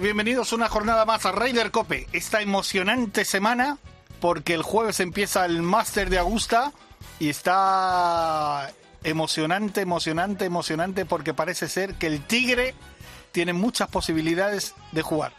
[0.00, 2.08] Bienvenidos una jornada más a Raider Cope.
[2.12, 3.78] Esta emocionante semana,
[4.20, 6.72] porque el jueves empieza el Máster de Augusta
[7.20, 8.72] y está
[9.04, 12.74] emocionante, emocionante, emocionante, porque parece ser que el Tigre
[13.30, 15.32] tiene muchas posibilidades de jugar.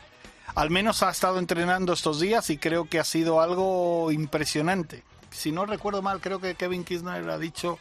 [0.56, 5.04] Al menos ha estado entrenando estos días y creo que ha sido algo impresionante.
[5.32, 7.78] Si no recuerdo mal, creo que Kevin Kirchner ha dicho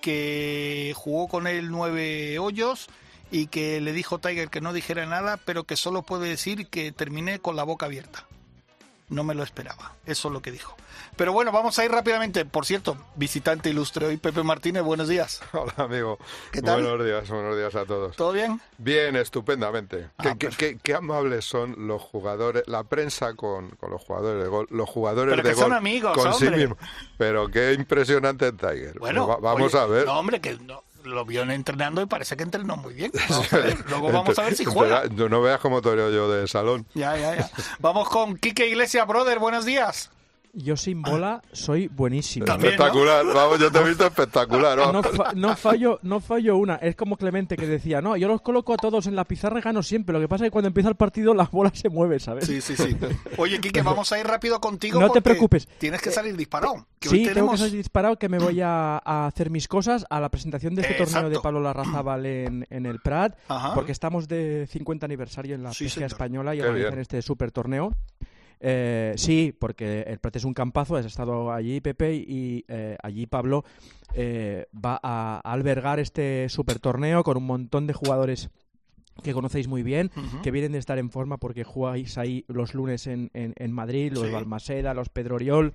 [0.00, 2.88] que jugó con él nueve hoyos
[3.30, 6.92] y que le dijo Tiger que no dijera nada, pero que solo puede decir que
[6.92, 8.24] terminé con la boca abierta.
[9.10, 10.74] No me lo esperaba, eso es lo que dijo.
[11.14, 12.46] Pero bueno, vamos a ir rápidamente.
[12.46, 15.42] Por cierto, visitante ilustre hoy, Pepe Martínez, buenos días.
[15.52, 16.18] Hola, amigo.
[16.50, 16.82] ¿Qué tal?
[16.82, 18.16] Buenos días, buenos días a todos.
[18.16, 18.60] ¿Todo bien?
[18.78, 20.08] Bien, estupendamente.
[20.16, 24.42] Ah, qué, qué- qué- qué amables son los jugadores, la prensa con, con los jugadores
[24.42, 26.60] de gol, los jugadores Pero de que son gol amigos, con sí hombre.
[26.60, 26.78] mismos.
[27.18, 28.98] Pero qué impresionante Tiger.
[28.98, 30.06] Bueno, Va- vamos oye, a ver.
[30.06, 33.12] No, hombre, que no- lo vio entrenando y parece que entrenó muy bien.
[33.28, 35.08] Vamos a ver, Luego vamos a ver si juega.
[35.08, 36.86] Tú no veas cómo toreo yo de salón.
[36.94, 37.50] Ya, ya, ya.
[37.78, 40.10] Vamos con Quique Iglesias, brother, buenos días.
[40.56, 42.46] Yo sin bola soy buenísimo.
[42.46, 43.26] También, espectacular.
[43.26, 44.78] Vamos, yo te he visto espectacular.
[44.92, 46.76] No, fa- no fallo, no fallo una.
[46.76, 49.62] Es como Clemente que decía, no, yo los coloco a todos en la pizarra y
[49.62, 50.12] gano siempre.
[50.12, 52.46] Lo que pasa es que cuando empieza el partido las bolas se mueven, ¿sabes?
[52.46, 52.96] Sí, sí, sí.
[53.36, 55.00] Oye, Quique, vamos a ir rápido contigo.
[55.00, 55.66] No te preocupes.
[55.78, 56.86] Tienes que salir disparado.
[57.00, 57.52] que hoy Sí, tengo tenemos...
[57.54, 60.82] que salir disparado que me voy a, a hacer mis cosas a la presentación de
[60.82, 61.40] este torneo de.
[61.40, 63.74] Pablo Larrazábal en, en el Prat, Ajá.
[63.74, 66.06] porque estamos de 50 aniversario en la Sí, PGA señor.
[66.12, 67.92] española y organizan este super torneo.
[68.66, 73.26] Eh, sí, porque el Prat es un campazo, has estado allí Pepe y eh, allí
[73.26, 73.62] Pablo
[74.14, 78.48] eh, va a albergar este super torneo con un montón de jugadores
[79.22, 80.10] que conocéis muy bien,
[80.42, 84.12] que vienen de estar en forma porque jugáis ahí los lunes en, en- en Madrid,
[84.14, 84.32] los Sí.
[84.32, 85.74] Balmaseda, los Pedro Oriol,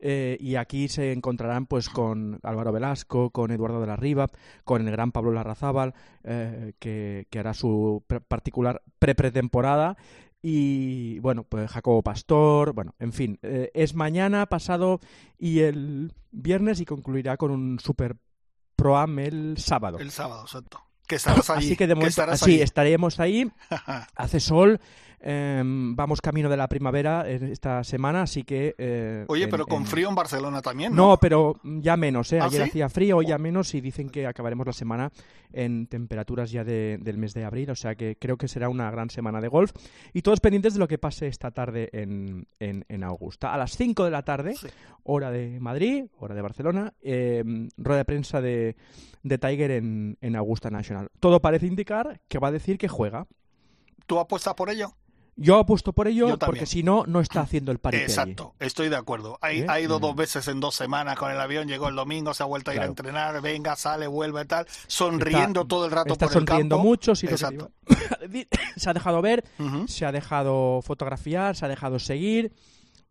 [0.00, 4.26] eh, y aquí se encontrarán pues con Álvaro Velasco, con Eduardo de la Riva,
[4.64, 5.94] con el gran Pablo Larrazábal,
[6.24, 9.96] eh, que, que hará su pre- particular pre-pretemporada,
[10.46, 15.00] y bueno, pues Jacobo Pastor, bueno, en fin, eh, es mañana, pasado
[15.38, 18.16] y el viernes y concluirá con un super
[18.76, 19.98] proam el sábado.
[19.98, 20.82] El sábado, exacto.
[21.06, 21.64] Que estarás allí.
[21.68, 22.60] Así que de momento, estarás sí, allí.
[22.60, 23.50] estaremos ahí.
[24.16, 24.82] Hace sol,
[25.26, 28.74] em, vamos camino de la primavera esta semana, así que...
[28.76, 31.08] eh, Oye, en- pero con en- frío en Barcelona también, ¿no?
[31.10, 32.40] No, pero ya menos, ¿eh?
[32.40, 32.68] ¿Ah, Ayer sí?
[32.70, 35.10] hacía frío, hoy ya menos y dicen que acabaremos la semana
[35.52, 38.90] en temperaturas ya de- del mes de abril, o sea que creo que será una
[38.90, 39.72] gran semana de golf.
[40.12, 43.54] Y todos pendientes de lo que pase esta tarde en, en, en Augusta.
[43.54, 44.66] A las 5 de la tarde, Sí.
[45.04, 48.76] hora de Madrid, hora de Barcelona, em, rueda de prensa de,
[49.22, 51.08] de Tiger en, en Augusta National.
[51.20, 53.26] Todo parece indicar que va a decir que juega.
[54.06, 54.92] ¿Tú apuestas por ello?
[55.36, 57.96] Yo apuesto por ello porque si no, no está haciendo el allí.
[57.98, 59.36] Exacto, estoy de acuerdo.
[59.42, 59.66] Ha, ¿Eh?
[59.68, 60.02] ha ido Mm.
[60.02, 62.74] dos veces en dos semanas con el avión, llegó el domingo, se ha vuelto a
[62.74, 66.36] ir a entrenar, venga, sale, vuelve y tal, sonriendo Está- todo el rato Está por
[66.36, 66.88] el sonriendo campo.
[66.88, 67.72] mucho, sí, Exacto.
[68.76, 69.44] se ha dejado ver,
[69.88, 72.52] se ha dejado fotografiar, se ha dejado seguir.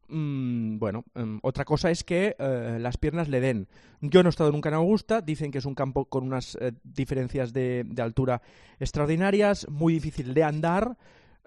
[0.07, 3.67] Mm, bueno, mm, otra cosa es que eh, las piernas le den.
[4.01, 6.73] Yo no he estado nunca en Augusta, dicen que es un campo con unas eh,
[6.83, 8.41] diferencias de, de altura
[8.79, 10.97] extraordinarias, muy difícil de andar.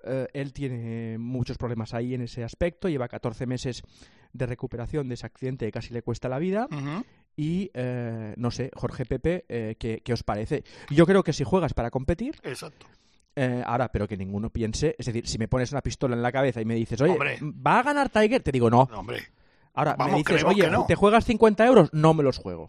[0.06, 3.82] Eh, él tiene muchos problemas ahí en ese aspecto, lleva 14 meses
[4.32, 6.68] de recuperación de ese accidente que casi le cuesta la vida.
[7.36, 10.64] Y eh, no sé, Jorge Pepe, eh, ¿qué, qué os parece?
[10.90, 12.86] Yo creo que si juegas para competir, Exacto.
[13.66, 16.60] ahora, pero que ninguno piense, es decir, si me pones una pistola en la cabeza
[16.60, 17.38] y me dices, oye, Hombre.
[17.42, 18.42] ¿va a ganar Tiger?
[18.42, 18.88] Te digo, no.
[18.90, 19.22] No, hombre,
[19.74, 20.86] Ahora Vamos, me dices, oye, no.
[20.86, 21.90] ¿te juegas 50 euros?
[21.92, 22.64] No me los juego.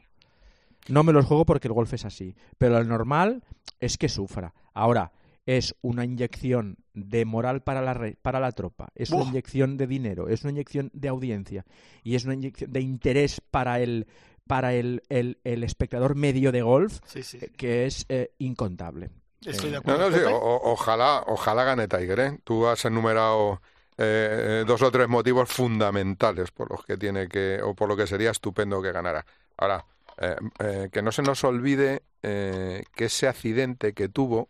[0.89, 2.35] No me los juego porque el golf es así.
[2.57, 3.43] Pero lo normal
[3.79, 4.53] es que sufra.
[4.73, 5.11] Ahora,
[5.47, 9.21] es una inyección de moral para la, re- para la tropa, es Buah.
[9.21, 11.65] una inyección de dinero, es una inyección de audiencia
[12.03, 14.05] y es una inyección de interés para el,
[14.45, 19.09] para el, el- el espectador medio de golf sí, sí, eh, que es eh, incontable.
[19.45, 20.09] estoy de eh, No, acuerdo.
[20.09, 20.33] no, sí, Pepe.
[20.33, 22.39] o- o- ojalá, ojalá gane Tiger, ¿eh?
[22.43, 23.61] Tú has enumerado
[23.97, 28.05] eh, dos o tres motivos fundamentales por los que tiene que, o por lo que
[28.05, 29.25] sería estupendo que ganara.
[29.57, 29.85] Ahora,
[30.19, 34.49] eh, eh, que no se nos olvide eh, que ese accidente que tuvo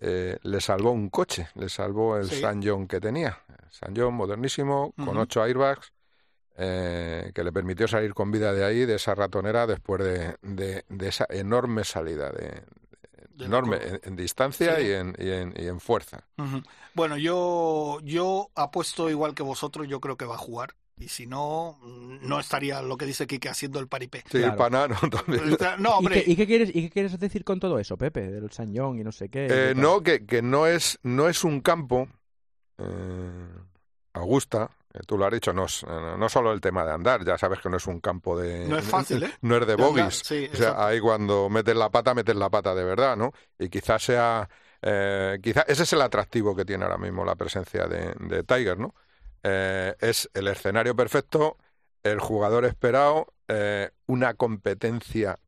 [0.00, 2.40] eh, le salvó un coche, le salvó el Sí.
[2.40, 3.38] San John que tenía.
[3.70, 5.92] San John modernísimo, con ocho airbags,
[6.56, 10.84] eh, que le permitió salir con vida de ahí, de esa ratonera, después de, de-
[10.88, 12.62] de esa enorme salida de,
[13.30, 14.86] de enorme en, en distancia Sí.
[14.86, 16.24] y, en, y, en, y en fuerza.
[16.94, 20.74] Bueno, yo, yo apuesto igual que vosotros, yo creo que va a jugar.
[20.96, 21.78] Y si no,
[22.22, 24.22] no estaría lo que dice Kike haciendo el paripé.
[24.30, 24.56] Sí, Claro.
[24.56, 25.56] Panano también.
[25.78, 28.30] No, ¿Y qué, y qué quieres, ¿Y qué quieres decir con todo eso, Pepe?
[28.30, 29.48] Del Sañón y no sé qué.
[29.50, 32.08] Eh, no, que, que no es no es un campo,
[32.78, 33.48] eh,
[34.12, 37.36] Augusta, eh, tú lo has dicho, no, es, no solo el tema de andar, ya
[37.36, 38.68] sabes que no es un campo de...
[38.68, 39.32] No es fácil, ¿eh?
[39.40, 40.22] No es de De bogies.
[40.24, 40.82] sí, o sea, exacto.
[40.84, 43.32] ahí cuando metes la pata, metes la pata de verdad, ¿no?
[43.58, 44.48] Y quizás sea...
[44.86, 48.78] Eh, quizá ese es el atractivo que tiene ahora mismo la presencia de, de Tiger,
[48.78, 48.94] ¿no?
[49.44, 51.58] Eh, es el escenario perfecto,
[52.02, 55.38] el jugador esperado, eh, una competencia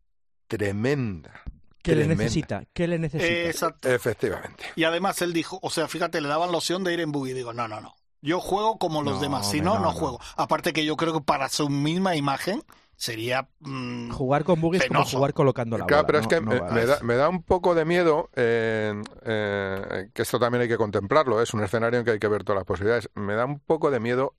[0.48, 1.42] tremenda.
[1.82, 2.64] ¿Qué le necesita?
[2.72, 3.32] ¿Qué le necesita?
[3.48, 3.88] exacto.
[3.88, 4.64] Efectivamente.
[4.74, 7.32] Y además él dijo, o sea, fíjate, le daban la opción de ir en buggy.
[7.32, 7.94] Digo, no, no, no.
[8.22, 9.50] Yo juego como los No, demás.
[9.50, 9.92] Si no, no.
[9.92, 10.20] juego.
[10.36, 12.62] Aparte que yo creo que para su misma imagen
[12.96, 13.48] sería...
[13.60, 16.06] mm, Jugar con buggy es como jugar colocando la Claro, bola.
[16.06, 18.94] pero es no- que no me, da, me da un poco de miedo, eh,
[19.24, 22.42] eh, que esto también hay que contemplarlo, es un escenario en que hay que ver
[22.44, 23.08] todas las posibilidades.
[23.14, 24.34] Me da un poco de miedo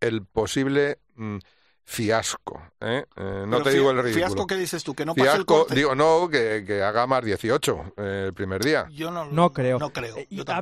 [0.00, 1.38] el posible mm,
[1.84, 2.62] fiasco.
[2.80, 3.04] ¿eh?
[3.16, 4.26] Eh, no pero te digo el ridículo.
[4.26, 4.94] Fiasco, ¿qué dices tú?
[4.94, 5.74] Que no pase el Fiasco, corte.
[5.74, 8.86] digo, no, que, que haga más 18 eh, el primer día.
[8.92, 9.78] Yo no, No creo.
[9.78, 10.16] No creo.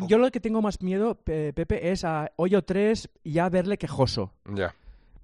[0.08, 4.32] Yo lo que tengo más miedo, Pe- Pepe, es a Hoyo 3 ya verle quejoso.
[4.46, 4.74] Ya.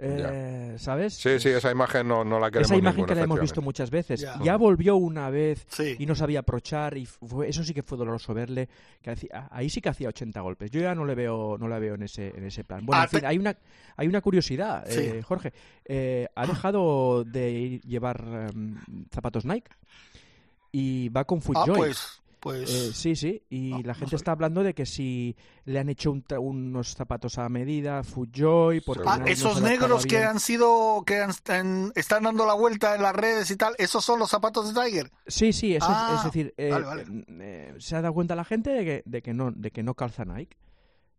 [0.05, 1.15] Eh, ¿Sabes?
[1.15, 3.65] Sí, sí, esa imagen no, no la queremos Esa imagen que la hemos visto efectivamente.
[3.65, 4.21] muchas veces.
[4.21, 4.39] Ya.
[4.43, 5.97] Ya volvió una vez Sí.
[5.99, 8.69] y no sabía aprochar y fue, eso sí que fue doloroso verle.
[9.01, 10.71] Que hacía- ahí sí que hacía 80 golpes.
[10.71, 12.85] Yo ya no le veo, no la veo en ese, en ese plan.
[12.85, 13.57] Bueno, Ah, en fin, te- hay una,
[13.97, 14.99] hay una curiosidad, Sí.
[15.01, 15.53] eh, Jorge.
[15.85, 18.79] Eh, ha dejado de ir- llevar em,
[19.13, 19.71] zapatos Nike
[20.73, 21.77] y va con Ah, FootJoy.
[21.77, 22.22] pues...
[22.43, 25.89] pues Eh, sí, sí, y No, la gente está hablando de que si le han
[25.89, 30.41] hecho un tra- unos zapatos a medida, FootJoy, porque Ah, no- esos negros que han
[30.41, 34.19] sido, que han- en- están dando la vuelta en las redes y tal, esos son
[34.19, 35.13] los zapatos de Tiger.
[35.29, 37.05] Sí, sí, eso es- Ah, es decir, eh, vale, vale.
[37.29, 39.95] eh, se ha dado cuenta la gente de que, de que no, de que no
[39.95, 40.57] calza Nike.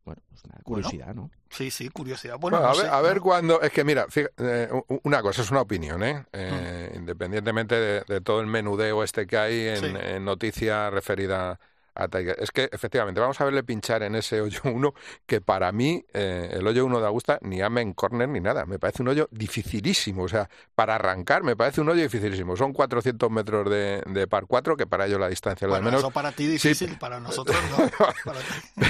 [0.05, 1.31] Bueno, pues una curiosidad, ¿no?
[1.49, 2.37] Sí, sí, curiosidad.
[2.39, 3.21] Bueno, Bueno, no a ver, sé, a ver ¿no?
[3.21, 3.61] cuándo.
[3.61, 4.69] Es que mira, fija- eh,
[5.03, 6.25] una cosa es una opinión, ¿eh?
[6.33, 9.87] Eh, Independientemente de, de todo el menudeo este que hay en, Sí.
[9.95, 11.59] en noticia referida
[11.95, 12.35] a Tiger.
[12.39, 14.93] Es que efectivamente, vamos a verle pinchar en ese hoyo 1,
[15.25, 18.65] que para mí, eh, el hoyo 1 de Augusta, ni amen corner ni nada.
[18.65, 20.23] Me parece un hoyo dificilísimo.
[20.23, 22.55] O sea, para arrancar, me parece un hoyo dificilísimo.
[22.55, 25.85] Son 400 metros de, de par 4, que para ello la distancia, lo de Bueno,
[25.91, 26.01] menos.
[26.01, 27.89] eso para ti difícil, para nosotros no.
[28.25, 28.39] Para.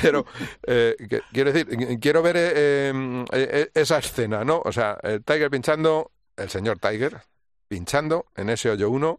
[0.01, 0.25] Pero
[0.65, 4.61] eh, que- quiero decir, eh, quiero ver eh, esa escena, ¿no?
[4.63, 7.21] O sea, el Tiger pinchando, el señor Tiger
[7.67, 9.17] pinchando en ese hoyo 1,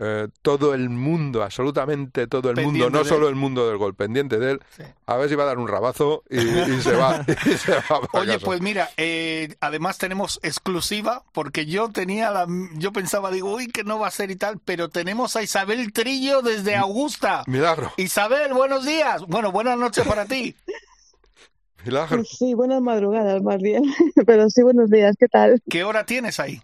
[0.00, 4.38] eh, todo el mundo, absolutamente todo el mundo, no solo el mundo del gol, pendiente
[4.38, 4.84] de él, Sí.
[5.06, 7.24] a ver si va a dar un rabazo y, y se va.
[7.46, 12.46] y se va para Oye, pues mira, eh, además tenemos exclusiva, porque yo tenía la,
[12.74, 15.92] yo pensaba, digo, uy, que no va a ser y tal, pero tenemos a Isabel
[15.92, 17.42] Trillo desde Augusta.
[17.46, 19.22] Milagro, Isabel, buenos días.
[19.26, 20.54] Bueno, buenas noches para ti.
[21.84, 22.22] milagro.
[22.24, 23.82] Sí, buenas madrugadas más bien,
[24.26, 25.60] pero sí, buenos días, ¿qué tal?
[25.68, 26.60] ¿Qué hora tienes ahí?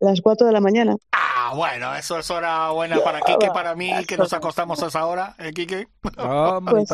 [0.00, 0.96] Las 4 de la mañana.
[1.12, 1.21] Ah,
[1.54, 5.34] bueno, eso es hora buena para Quique, para mí, que nos acostamos a esa hora,
[5.38, 5.88] ¿eh, Quique?
[6.02, 6.88] Pues.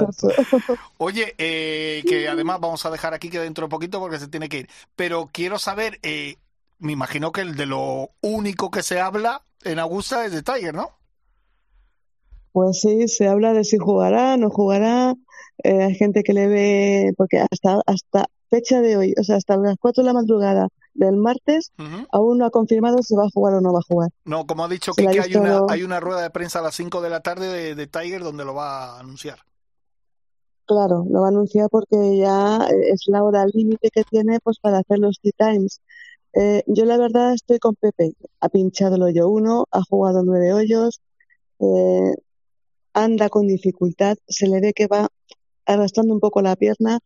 [0.98, 4.48] Oye, eh, que además vamos a dejar aquí que dentro de poquito porque se tiene
[4.48, 4.68] que ir.
[4.96, 6.36] Pero quiero saber, eh,
[6.78, 10.74] me imagino que el de lo único que se habla en Augusta es de Tiger,
[10.74, 10.90] ¿no?
[12.52, 15.14] Pues sí, se habla de si jugará, no jugará.
[15.64, 19.56] eh, hay gente que le ve, porque hasta, hasta fecha de hoy, o sea, hasta
[19.56, 21.72] las 4 de la madrugada del martes,
[22.10, 24.10] aún no ha confirmado si va a jugar o no va a jugar.
[24.24, 27.00] No, como ha dicho Quique, hay una, hay una rueda de prensa a las 5
[27.00, 29.38] de la tarde de, de Tiger donde lo va a anunciar.
[30.66, 34.78] Claro, lo va a anunciar porque ya es la hora límite que tiene pues para
[34.78, 35.80] hacer los tea times.
[36.34, 38.12] Eh, yo la verdad estoy con Pepe.
[38.40, 41.00] Ha pinchado el hoyo 1, ha jugado nueve hoyos,
[41.60, 42.14] eh,
[42.92, 45.08] anda con dificultad, se le ve que va
[45.64, 46.98] arrastrando un poco la pierna.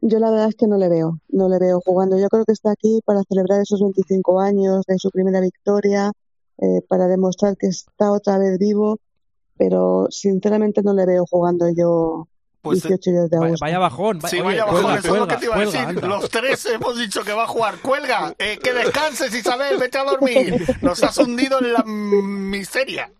[0.00, 2.18] Yo la verdad es que no le veo, no le veo jugando.
[2.18, 6.12] Yo creo que está aquí para celebrar esos 25 años de su primera victoria,
[6.58, 8.98] eh, para demostrar que está otra vez vivo,
[9.56, 12.28] pero sinceramente no le veo jugando yo
[12.62, 13.64] Pues eh, 18 días de Vaya, agosto.
[13.64, 14.20] vaya bajón.
[14.22, 15.80] sí, Oye, vaya cuelga, bajón, eso es lo que te iba a decir.
[15.80, 16.06] anda.
[16.08, 17.78] Los tres hemos dicho que va a jugar.
[17.80, 18.34] ¡Cuelga!
[18.38, 19.78] Eh, ¡Que descanses, Isabel!
[19.78, 20.64] ¡Vete a dormir!
[20.82, 23.10] Nos has hundido en la miseria.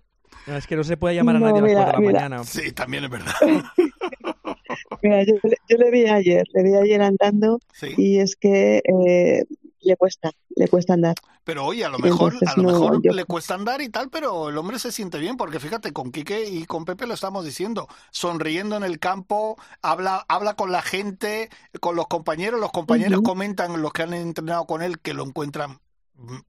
[0.48, 2.04] No, Es que no se puede llamar a No, nadie a las mira, 4 de
[2.04, 2.20] la mira.
[2.28, 2.44] mañana.
[2.44, 3.34] Sí, también es verdad.
[5.02, 7.88] Mira, yo, le- yo le vi ayer, le vi ayer andando Sí.
[7.96, 9.44] y es que eh,
[9.80, 11.14] le cuesta, le cuesta andar.
[11.44, 13.88] Pero oye, a lo mejor, Entonces, a lo no, mejor yo- le cuesta andar y
[13.88, 17.14] tal, pero el hombre se siente bien, porque fíjate, con Quique y con Pepe lo
[17.14, 21.48] estamos diciendo, sonriendo en el campo, habla, habla con la gente,
[21.80, 25.78] con los compañeros, los compañeros comentan los que han entrenado con él que lo encuentran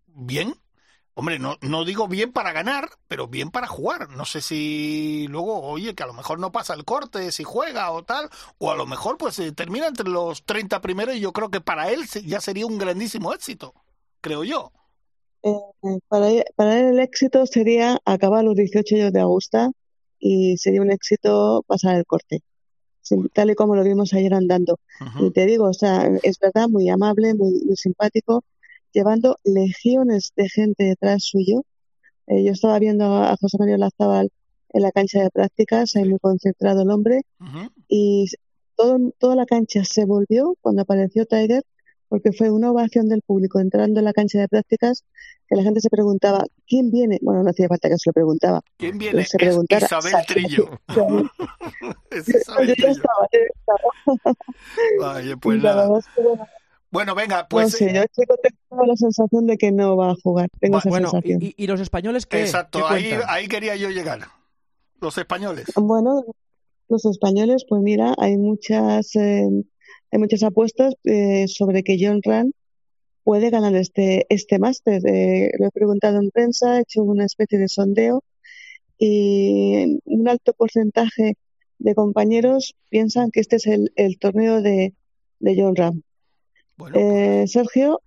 [0.07, 0.55] bien.
[1.13, 4.09] Hombre, no, no digo bien para ganar, pero bien para jugar.
[4.09, 7.91] No sé si luego, oye, que a lo mejor no pasa el corte si juega
[7.91, 11.33] o tal, o a lo mejor pues eh, termina entre los 30 primeros y yo
[11.33, 13.73] creo que para él ya sería un grandísimo éxito,
[14.21, 14.71] creo yo.
[15.43, 19.71] Eh, para, él, para él el éxito sería acabar los 18 hoyos de Augusta
[20.19, 22.43] y sería un éxito pasar el corte,
[23.33, 24.79] tal y como lo vimos ayer andando.
[25.19, 28.43] Y te digo, o sea, es verdad, muy amable, muy, muy simpático,
[28.93, 31.63] llevando legiones de gente detrás suyo.
[32.27, 34.29] Eh, yo estaba viendo a José María Lazábal
[34.71, 37.21] en la cancha de prácticas, ahí muy concentrado el hombre,
[37.87, 38.27] y
[38.75, 41.63] todo, toda la cancha se volvió cuando apareció Tiger,
[42.07, 45.03] porque fue una ovación del público entrando en la cancha de prácticas,
[45.47, 47.19] que la gente se preguntaba, ¿quién viene?
[47.21, 48.61] Bueno, no hacía falta que se lo preguntaba.
[48.77, 49.25] ¿Quién viene?
[49.25, 50.13] se Es preguntara, Isabel.
[50.27, 50.69] Trillo.
[52.11, 54.35] Es Yo ya estaba, yo ya estaba.
[55.41, 55.87] Pues nada.
[56.91, 60.15] Bueno, venga, no pues sé, yo chico tengo la sensación de que no va a
[60.23, 60.49] jugar.
[60.59, 61.39] Tengo Va- esa Bueno, sensación.
[61.41, 62.41] y, y- los españoles qué?
[62.41, 64.21] exacto, ¿Qué ahí, ahí quería yo llegar.
[65.01, 65.65] Los españoles.
[65.75, 66.23] Bueno,
[66.89, 69.47] los españoles, pues mira, hay muchas, eh,
[70.11, 72.51] hay muchas apuestas eh, sobre que John Ram
[73.23, 75.01] puede ganar este, este máster.
[75.05, 78.23] Eh, lo he preguntado en prensa, he hecho una especie de sondeo
[78.97, 81.35] y un alto porcentaje
[81.77, 84.93] de compañeros piensan que este es el, el torneo de,
[85.39, 86.01] de John Ram.
[86.79, 88.01] Bueno, pues, Eh, Sergio,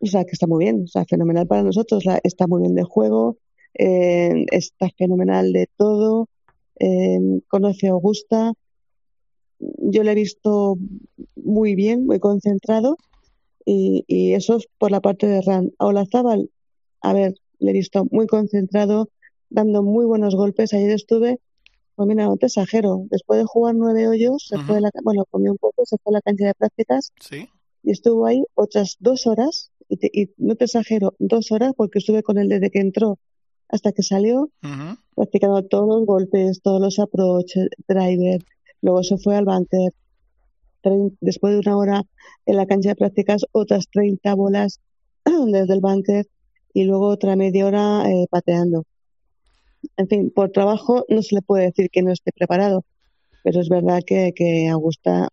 [0.00, 2.74] o sea, que está muy bien, o sea, fenomenal para nosotros, la- está muy bien
[2.74, 3.36] de juego,
[3.74, 6.28] eh, está fenomenal de todo,
[6.80, 7.18] eh,
[7.48, 8.52] conoce a Augusta,
[9.58, 10.76] yo le he visto
[11.36, 12.98] muy bien, muy concentrado,
[13.64, 15.70] y, y eso es por la parte de Ran.
[15.78, 16.50] A Olazábal,
[17.00, 19.08] a ver, le he visto muy concentrado,
[19.50, 20.74] dando muy buenos golpes.
[20.74, 21.38] Ayer estuve,
[21.94, 25.52] pues mira, no te exagero, después de jugar nueve hoyos, se fue la, bueno, comió
[25.52, 27.48] un poco, se fue a la cancha de prácticas sí.
[27.86, 32.00] Y estuvo ahí otras dos horas, y, te- y no te exagero, dos horas, porque
[32.00, 33.18] estuve con él desde que entró
[33.68, 34.50] hasta que salió,
[35.14, 38.44] practicando todos los golpes, todos los approach, el driver,
[38.82, 39.46] luego se fue al
[40.82, 42.02] trein- después de una hora
[42.44, 44.80] en la cancha de prácticas, otras 30 bolas
[45.24, 46.26] desde el bunker
[46.74, 48.84] y luego otra media hora eh, pateando.
[49.96, 52.84] En fin, por trabajo no se le puede decir que no esté preparado,
[53.44, 55.28] pero es verdad que, que Augusta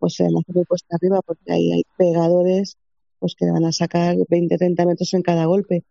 [0.00, 2.76] pues se la hace muy cuesta arriba porque ahí hay pegadores
[3.20, 5.84] pues que van a sacar 20, 30 metros en cada golpe.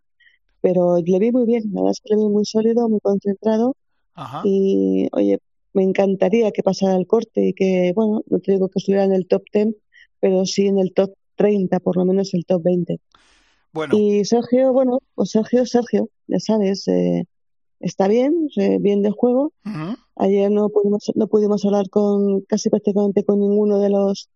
[0.60, 3.76] Pero le vi muy bien, la verdad es que le vi muy sólido, muy concentrado
[4.14, 4.42] Ajá.
[4.44, 5.38] y oye,
[5.72, 9.12] me encantaría que pasara el corte y que, bueno, no te digo que estuviera en
[9.12, 9.68] el top 10,
[10.20, 13.00] pero sí en el top 30, por lo menos el top 20.
[13.72, 17.24] Bueno, Y Sergio, bueno, pues Sergio, Sergio, ya sabes, eh,
[17.80, 18.48] está bien,
[18.80, 19.52] bien de juego.
[20.16, 24.28] Ayer no pudimos, no pudimos hablar con casi prácticamente con ninguno de los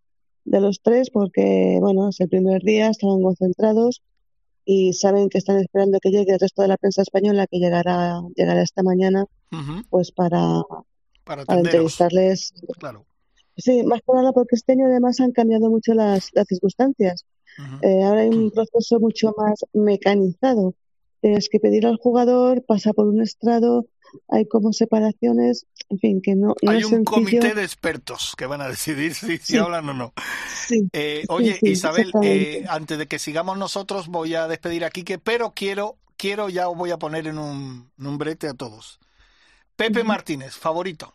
[0.45, 4.03] de los tres porque, bueno, es el primer día, estaban concentrados
[4.65, 8.21] y saben que están esperando que llegue el resto de la prensa española que llegará,
[8.35, 9.27] llegará esta mañana,
[9.91, 10.63] pues para,
[11.25, 12.55] para entrevistarles.
[12.79, 13.05] Claro.
[13.57, 17.25] Sí, más que nada porque este año además han cambiado mucho las, las circunstancias.
[17.83, 20.75] Eh, ahora hay un proceso mucho más mecanizado.
[21.25, 23.87] Tienes que pedir al jugador, pasa por un estrado,
[24.29, 27.11] hay como separaciones, en fin, que no, no Hay es un sencillo.
[27.11, 29.57] comité de expertos que van a decidir si, si Sí.
[29.57, 30.13] hablan o no.
[30.55, 34.91] Sí, Eh, oye, sí, Isabel, eh, antes de que sigamos nosotros, voy a despedir a
[34.91, 38.53] Quique, pero quiero, quiero ya os voy a poner en un, en un brete a
[38.55, 39.01] todos.
[39.77, 40.05] Pepe.
[40.05, 41.15] Martínez, favorito.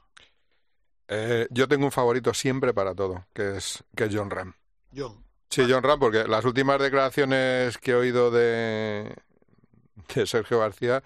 [1.08, 4.54] Eh, yo tengo un favorito siempre para todo, que es, que es John Ram.
[4.96, 5.24] John.
[5.52, 9.16] Sí, John Ram, porque las últimas declaraciones que he oído de,
[10.16, 11.04] de Sergio García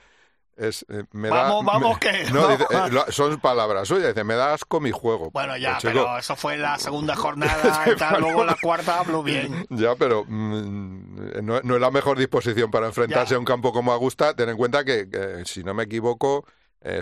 [0.56, 4.24] es eh, me da- Vamos, me- que- no, dice, eh, lo- son palabras suyas, dice,
[4.24, 5.32] me da asco mi juego.
[5.32, 9.00] Bueno, ya, Pues, chico, pero eso fue la segunda jornada y tal, luego la cuarta
[9.00, 9.66] habló bien.
[9.70, 13.38] Ya, pero mm, no, no es la mejor disposición para enfrentarse Ya.
[13.38, 14.36] a un campo como Augusta.
[14.36, 16.54] Ten en cuenta que, que, si no me equivoco, eh,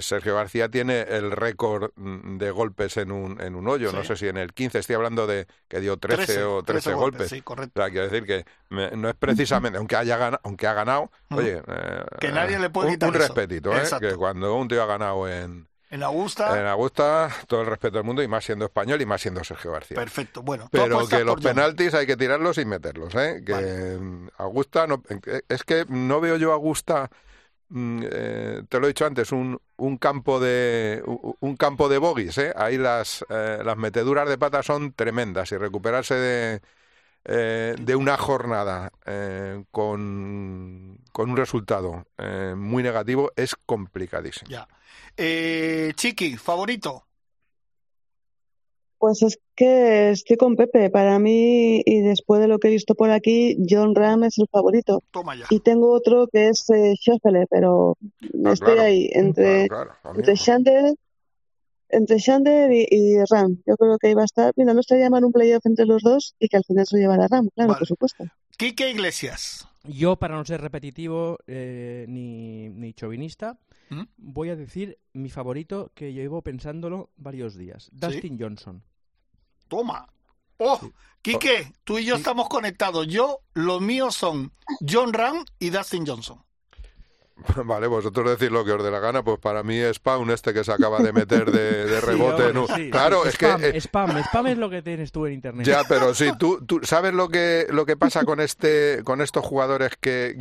[0.01, 3.91] Sergio García tiene el récord mm, de golpes en un, en un hoyo.
[3.91, 4.07] No Sí.
[4.09, 7.29] sé si en el 15, estoy hablando de que dio 13, o 13, golpes.
[7.29, 7.81] Sí, O correcto.
[7.81, 11.61] sea, quiero decir que me- no es precisamente, aunque haya ganado, aunque ha ganado, oye,
[11.67, 13.23] eh, Que nadie le puede un, quitar un eso.
[13.25, 13.83] respetito, ¿eh?
[13.99, 18.05] Que cuando un tío ha ganado en, En Augusta, en Augusta, todo el respeto del
[18.05, 19.95] mundo y más siendo español y más siendo Sergio García.
[19.95, 20.41] perfecto.
[20.41, 23.43] Bueno, Pero que los penaltis hay que tirarlos y meterlos, ¿eh?
[23.45, 23.99] Que Vale.
[24.37, 25.03] Augusta no,
[25.49, 27.09] es que no veo yo a Augusta,
[27.73, 32.53] eh, te lo he dicho antes, un, un campo de un campo de bogies, ¿eh?
[32.55, 36.61] Ahí las eh, las meteduras de pata son tremendas y recuperarse de
[37.23, 42.05] eh, de una jornada eh, con, con un resultado
[42.55, 44.49] muy negativo es complicadísimo.
[44.49, 44.67] Ya.
[45.15, 47.05] Chiqui, favorito.
[49.01, 50.91] Pues es que estoy con Pepe.
[50.91, 54.45] Para mí, y después de lo que he visto por aquí, John Ram es el
[54.47, 55.01] favorito.
[55.09, 55.47] Toma ya.
[55.49, 56.93] Y tengo otro que es eh,
[57.49, 57.97] pero
[58.31, 58.81] estoy claro.
[58.81, 60.35] ahí entre, Claro, claro, entre.
[60.35, 60.93] Shander,
[61.89, 63.57] entre Shander y, y Ram.
[63.65, 64.53] Yo creo que iba a estar.
[64.55, 67.01] Mira, no estaría mal un playoff entre los dos y que al final se lo
[67.01, 67.79] llevara Ram, claro, Vale.
[67.79, 68.25] por supuesto.
[68.55, 69.67] Quique Iglesias.
[69.83, 73.57] Yo, para no ser repetitivo eh, ni, ni chauvinista,
[73.89, 74.03] ¿Mm?
[74.17, 77.89] voy a decir mi favorito que llevo pensándolo varios días.
[77.91, 78.83] Dustin Johnson.
[79.71, 80.05] Toma.
[80.57, 80.81] Oh.
[81.21, 83.07] Quique, tú y yo estamos conectados.
[83.07, 84.51] Yo, los míos son
[84.85, 86.43] John Ram y Dustin Johnson.
[87.63, 90.53] Vale, vosotros decís lo que os dé la gana, pues para mí es Spawn este
[90.53, 92.57] que se acaba de meter de, rebote.
[92.57, 92.91] hombre, sí.
[92.91, 93.45] Claro, es que...
[93.45, 95.65] Spam, eh, spam, spam es lo que tienes tú en internet.
[95.65, 99.45] Ya, pero sí, tú, tú sabes lo que, lo que pasa con este, con estos
[99.45, 100.35] jugadores que,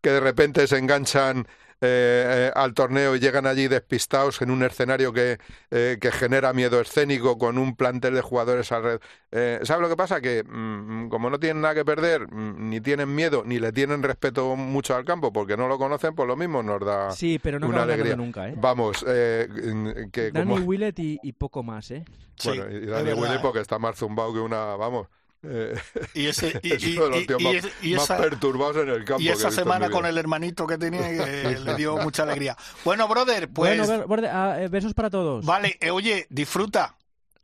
[0.00, 1.46] que de repente se enganchan
[1.80, 5.38] eh, eh, al torneo y llegan allí despistados en un escenario que,
[5.70, 9.00] eh, que genera miedo escénico con un plantel de jugadores alrededor.
[9.32, 10.20] Eh, ¿Sabes lo que pasa?
[10.20, 14.02] Que mm, como no tienen nada que perder, mm, ni tienen miedo, ni le tienen
[14.02, 17.58] respeto mucho al campo porque no lo conocen, pues lo mismo nos da Sí, pero
[17.58, 18.16] no una alegría.
[18.16, 18.54] nunca, ¿eh?
[18.56, 20.64] Vamos, eh, mm, que Danny como...
[20.64, 22.04] Willett y, y poco más, ¿eh?
[22.36, 23.14] Sí, Bueno, y verdad.
[23.16, 24.76] Willy porque está más zumbado que una...
[24.76, 25.08] Vamos...
[25.46, 25.74] eh,
[26.14, 29.04] Y ese y, es y- uno de los tíos y más, esa, perturbados en el
[29.04, 29.22] campo.
[29.22, 32.56] y esa semana con el hermanito que tenía que le dio mucha alegría.
[32.84, 35.44] Bueno, brother, pues Bueno, borde- ah, eh, besos para todos.
[35.44, 36.96] vale, eh, oye, disfruta.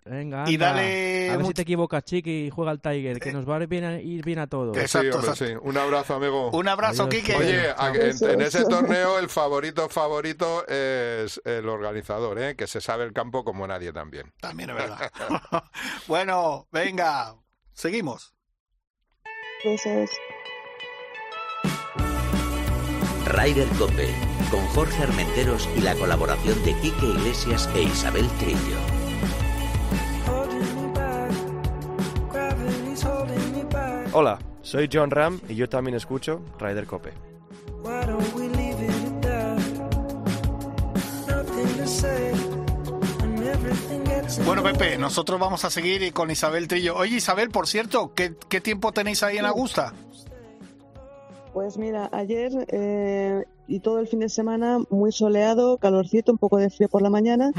[0.02, 3.48] Venga, y dale A ver si te equivocas, Chiqui, y juega al Tiger, que nos
[3.48, 4.74] va a ir bien a, ir bien a todos.
[4.76, 5.44] Eh, Sí, hombre, exacto.
[5.44, 5.52] sí.
[5.60, 6.50] Un abrazo, amigo.
[6.52, 7.22] Un abrazo, Adiós.
[7.22, 7.36] Quique.
[7.36, 12.56] Oye, en, en ese torneo el favorito favorito es el organizador, ¿eh?
[12.56, 14.32] que se sabe el campo como nadie también.
[14.40, 15.12] También es verdad.
[16.08, 17.34] bueno, venga,
[17.74, 18.34] seguimos.
[23.26, 24.08] Ryder Cope,
[24.50, 28.78] con Jorge Armenteros y la colaboración de Quique Iglesias e Isabel Trillo.
[34.12, 37.12] Hola, soy John Ram y yo también escucho Ryder Cope.
[44.44, 46.96] Bueno, Pepe, nosotros vamos a seguir con Isabel Trillo.
[46.96, 49.92] Oye, Isabel, por cierto, ¿qué, qué tiempo tenéis ahí en Augusta?
[51.52, 56.58] Pues mira, ayer eh, y todo el fin de semana muy soleado, calorcito, un poco
[56.58, 57.50] de frío por la mañana,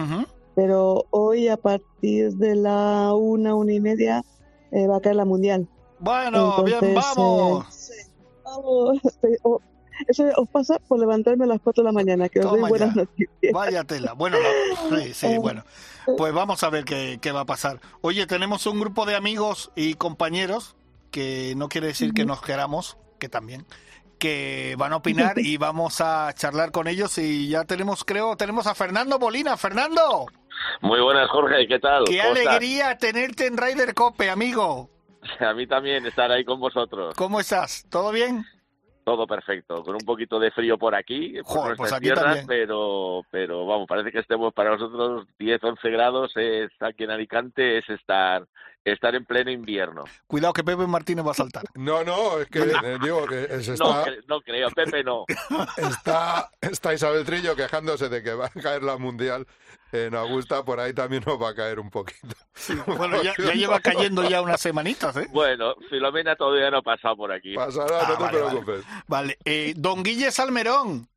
[0.55, 4.23] pero hoy a partir de la una, una y media
[4.71, 5.67] eh, va a caer la mundial.
[5.99, 7.65] Bueno, bien, vamos.
[7.65, 8.11] eh, sí,
[8.45, 8.99] vamos.
[10.07, 12.95] Eso os pasa por levantarme a las 4 de la mañana, que os doy buenas
[12.95, 13.01] ya.
[13.01, 13.53] noticias.
[13.53, 14.13] Vaya tela.
[14.13, 14.37] Bueno,
[14.89, 15.63] no, sí, sí, bueno.
[16.17, 17.79] Pues vamos a ver qué, qué va a pasar.
[18.01, 20.75] Oye, tenemos un grupo de amigos y compañeros,
[21.11, 23.65] que no quiere decir que nos queramos, que también,
[24.17, 28.67] que van a opinar y vamos a charlar con ellos y ya tenemos, creo, tenemos
[28.67, 29.57] a Fernando Molina.
[29.57, 30.25] Fernando,
[30.81, 32.05] Muy buenas, Jorge, ¿qué tal?
[32.05, 32.47] qué ¿Cómo estás?
[32.55, 34.89] alegría tenerte en Ryder Cope, amigo.
[35.39, 37.13] A mí también estar ahí con vosotros.
[37.15, 37.85] ¿Cómo estás?
[37.89, 38.43] ¿Todo bien?
[39.03, 42.23] Todo perfecto, con un poquito de frío por aquí, por Joder, nuestras pues aquí tierras,
[42.23, 42.47] también.
[42.47, 47.79] pero pero vamos, parece que estemos para nosotros 10, 11 grados es aquí en Alicante
[47.79, 48.45] es estar
[48.83, 50.03] estar en pleno invierno.
[50.27, 51.63] Cuidado que Pepe Martínez va a saltar.
[51.75, 55.25] No, no, es que eh, digo que se No, está, cre- no creo, Pepe no.
[55.77, 59.45] está, está Isabel Trillo quejándose de que va a caer la mundial
[59.91, 62.33] en Augusta, por ahí también nos va a caer un poquito.
[62.87, 65.27] Bueno, ya, ya lleva cayendo ya unas semanitas, ¿eh?
[65.31, 67.55] Bueno, Filomena todavía no ha pasado por aquí.
[67.55, 68.61] Pasará, Ah, no te vale, vale.
[68.61, 68.85] preocupes.
[69.07, 71.07] Vale, eh, don Guille Salmerón.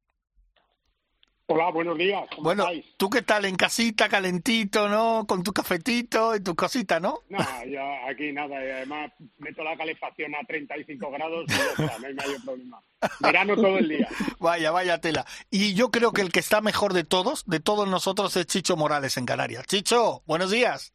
[1.46, 2.22] Hola, buenos días.
[2.30, 2.86] ¿Cómo Bueno, estáis?
[2.96, 5.26] tú qué tal en casita, calentito, ¿no?
[5.26, 7.18] Con tu cafetito y tus cositas, ¿no?
[7.28, 11.98] No, yo aquí nada, y además meto la calefacción a 35 grados y ya está,
[11.98, 12.80] no hay mayor problema.
[13.20, 14.08] Verano todo el día.
[14.38, 15.26] Vaya, vaya tela.
[15.50, 18.76] Y yo creo que el que está mejor de todos, de todos nosotros, es Chicho
[18.76, 19.66] Morales en Canarias.
[19.66, 20.94] Chicho, buenos días.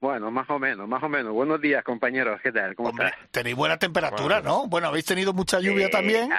[0.00, 1.32] Bueno, más o menos, más o menos.
[1.32, 2.40] Buenos días, compañeros.
[2.42, 2.74] ¿Qué tal?
[2.76, 3.30] ¿Cómo Hombre, estás?
[3.32, 4.62] tenéis buena temperatura, Bueno.
[4.62, 4.66] ¿no?
[4.68, 6.30] Bueno, habéis tenido mucha lluvia Eh, también.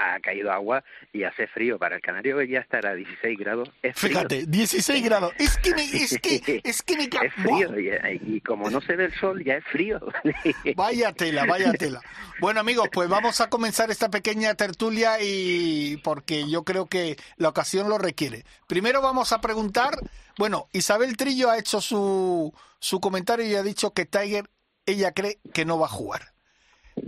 [0.00, 0.82] Ha, caído agua
[1.12, 1.78] y hace frío.
[1.78, 3.70] Para el canario ya estará a 16 grados.
[3.82, 4.16] Es frío.
[4.16, 5.32] Fíjate, 16 grados.
[5.38, 7.78] Es que me, es que, es que me Es frío.
[7.78, 10.00] Y, y como no se ve el sol, ya es frío.
[10.76, 12.00] Vaya tela, vaya tela.
[12.40, 17.50] Bueno amigos, pues vamos a comenzar esta pequeña tertulia y porque yo creo que la
[17.50, 18.44] ocasión lo requiere.
[18.66, 19.94] Primero vamos a preguntar,
[20.38, 24.48] bueno, Isabel Trillo ha hecho su, su comentario y ha dicho que Tiger,
[24.86, 26.32] ella cree que no va a jugar.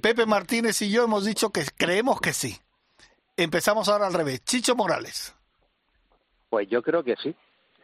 [0.00, 2.58] Pepe Martínez y yo hemos dicho que creemos que sí.
[3.36, 4.44] Empezamos ahora al revés.
[4.44, 5.34] Chicho Morales.
[6.50, 7.34] Pues yo creo que sí.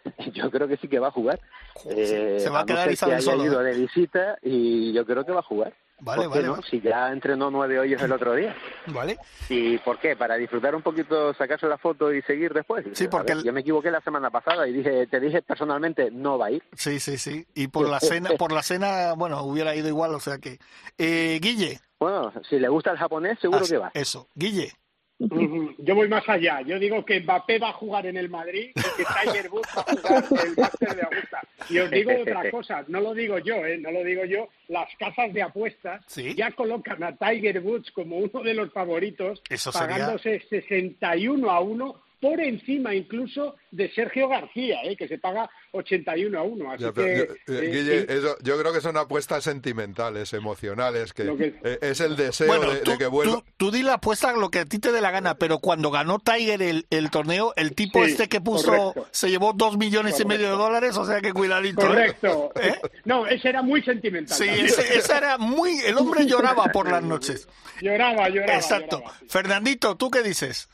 [0.33, 1.41] Yo creo que sí que va a jugar.
[1.85, 3.45] Eh, se va a quedar Isabel que haya solo.
[3.45, 3.65] ido ¿eh?
[3.75, 5.75] de visita y yo creo que va a jugar.
[6.01, 6.53] Vale, ¿Por qué vale, no?
[6.55, 6.67] vale.
[6.71, 8.55] Si ya entrenó nueve hoyos el otro día.
[8.87, 9.19] Vale.
[9.49, 10.17] ¿Y por qué?
[10.17, 12.87] ¿Para disfrutar un poquito, sacarse la foto y seguir después?
[12.93, 16.11] Sí, porque ver, el- Yo me equivoqué la semana pasada y dije, te dije personalmente,
[16.13, 16.63] no va a ir.
[16.75, 17.45] Sí, sí, sí.
[17.55, 20.59] Y por la cena, por la cena, bueno, hubiera ido igual, o sea que.
[20.97, 21.81] Eh, Guille.
[21.99, 23.91] Bueno, si le gusta el japonés, seguro Ah, que va.
[23.93, 24.29] Eso.
[24.37, 24.73] Guille.
[25.21, 26.61] Yo voy más allá.
[26.63, 29.83] Yo digo que Mbappé va a jugar en el Madrid y que Tiger Woods va
[29.83, 31.41] a jugar el Máster de Augusta.
[31.69, 33.79] Y os digo otra cosa, no lo digo yo, ¿eh?
[33.79, 34.49] no lo digo yo.
[34.69, 36.35] Las casas de apuestas Sí.
[36.35, 41.61] ya colocan a Tiger Woods como uno de los favoritos, Eso sería- pagándose 61 a
[41.61, 44.97] 1 por encima incluso de Sergio García, ¿eh?
[44.97, 46.73] que se paga 81 a 1.
[46.73, 49.45] Así Ya, pero que, yo, eh, eh, Guille, sí, eso- yo creo que son apuestas
[49.45, 51.23] sentimentales, emocionales, que,
[51.63, 53.35] eh, es el deseo Bueno, de, tú, de que vuelva.
[53.35, 55.91] tú, tú di la apuesta lo que a ti te dé la gana, pero cuando
[55.91, 59.07] ganó Tiger el, el torneo, el tipo Sí, este que puso correcto.
[59.13, 61.87] se llevó dos millones y medio de dólares, o sea que cuidadito.
[61.87, 62.51] correcto.
[62.61, 62.75] ¿Eh?
[63.05, 64.37] No, ese era muy sentimental.
[64.37, 65.79] Sí, ese, ese era muy.
[65.87, 67.49] El hombre lloraba por las noches.
[67.81, 68.55] Lloraba, lloraba.
[68.55, 68.99] Exacto.
[68.99, 69.27] lloraba, sí.
[69.29, 70.69] Fernandito, ¿tú qué dices?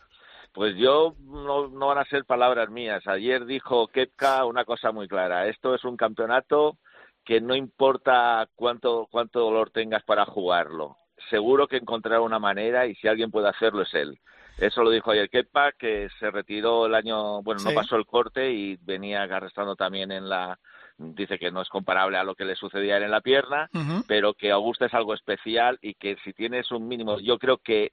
[0.54, 3.04] Pues yo no, no van a ser palabras mías.
[3.08, 5.48] Ayer dijo Kepka una cosa muy clara.
[5.48, 6.78] Esto es un campeonato
[7.24, 10.96] que no importa cuánto, cuánto dolor tengas para jugarlo.
[11.28, 14.20] Seguro que encontrará una manera y si alguien puede hacerlo es él.
[14.58, 17.74] Eso lo dijo ayer Kepa, que se retiró el año, bueno, no Sí.
[17.74, 20.56] pasó el corte y venía arrastrando también en la,
[20.96, 23.68] dice que no es comparable a lo que le sucedía en la pierna,
[24.06, 27.90] pero que Augusta es algo especial y que si tienes un mínimo, yo creo que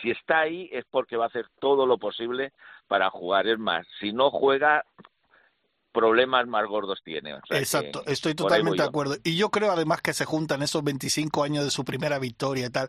[0.00, 2.52] si está ahí es porque va a hacer todo lo posible
[2.86, 3.46] para jugar.
[3.46, 4.84] Es más, si no juega,
[5.92, 7.34] problemas más gordos tiene.
[7.34, 9.16] O sea que Exacto, estoy totalmente de acuerdo.
[9.22, 12.70] Y yo creo además que se juntan esos 25 años de su primera victoria y
[12.70, 12.88] tal.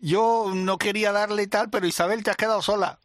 [0.00, 2.98] Yo no quería darle tal, pero Isabel, te has quedado sola.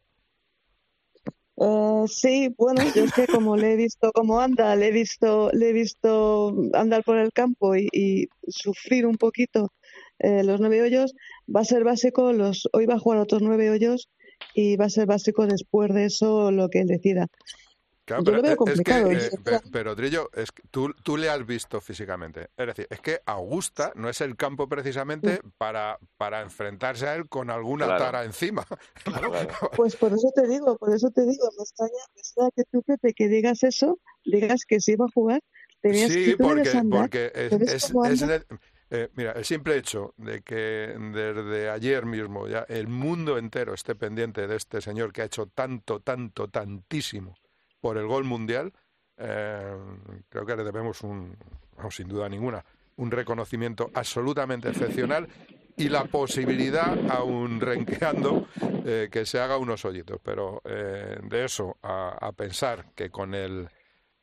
[1.57, 5.51] Eh, sí, bueno, yo es que como le he visto cómo anda, le he visto,
[5.53, 9.71] le he visto andar por el campo y, y sufrir un poquito
[10.19, 11.13] eh, los nueve hoyos,
[11.53, 14.09] va a ser básico, los, hoy va a jugar otros nueve hoyos
[14.53, 17.27] y va a ser básico después de eso lo que él decida.
[18.05, 19.29] Claro, Yo pero lo veo complicado, Es ¿eh?
[19.45, 22.49] que, eh, pero, Trillo, es que tú, tú le has visto físicamente.
[22.57, 27.29] Es decir, es que Augusta no es el campo precisamente para, para enfrentarse a él
[27.29, 28.03] con alguna Claro.
[28.03, 28.65] tara encima.
[29.05, 29.47] Claro.
[29.77, 32.83] Pues por eso te digo, por eso te digo, me extraña, me extraña que tú,
[32.83, 35.39] Pepe, que digas eso, digas que sí va a jugar,
[35.81, 38.45] tenías Sí, porque, andar, porque es, ¿sabes es- es
[38.89, 43.95] eh, mira, el simple hecho de que desde ayer mismo ya el mundo entero esté
[43.95, 47.35] pendiente de este señor que ha hecho tanto, tanto, tantísimo
[47.81, 48.73] por el gol mundial,
[49.17, 49.75] eh,
[50.29, 51.35] creo que le debemos un,
[51.89, 52.63] sin duda ninguna,
[52.97, 55.27] un reconocimiento absolutamente excepcional
[55.75, 58.47] y la posibilidad, aún renqueando,
[58.85, 60.19] eh, que se haga unos hoyitos.
[60.23, 63.67] Pero eh, de eso a, a pensar que con el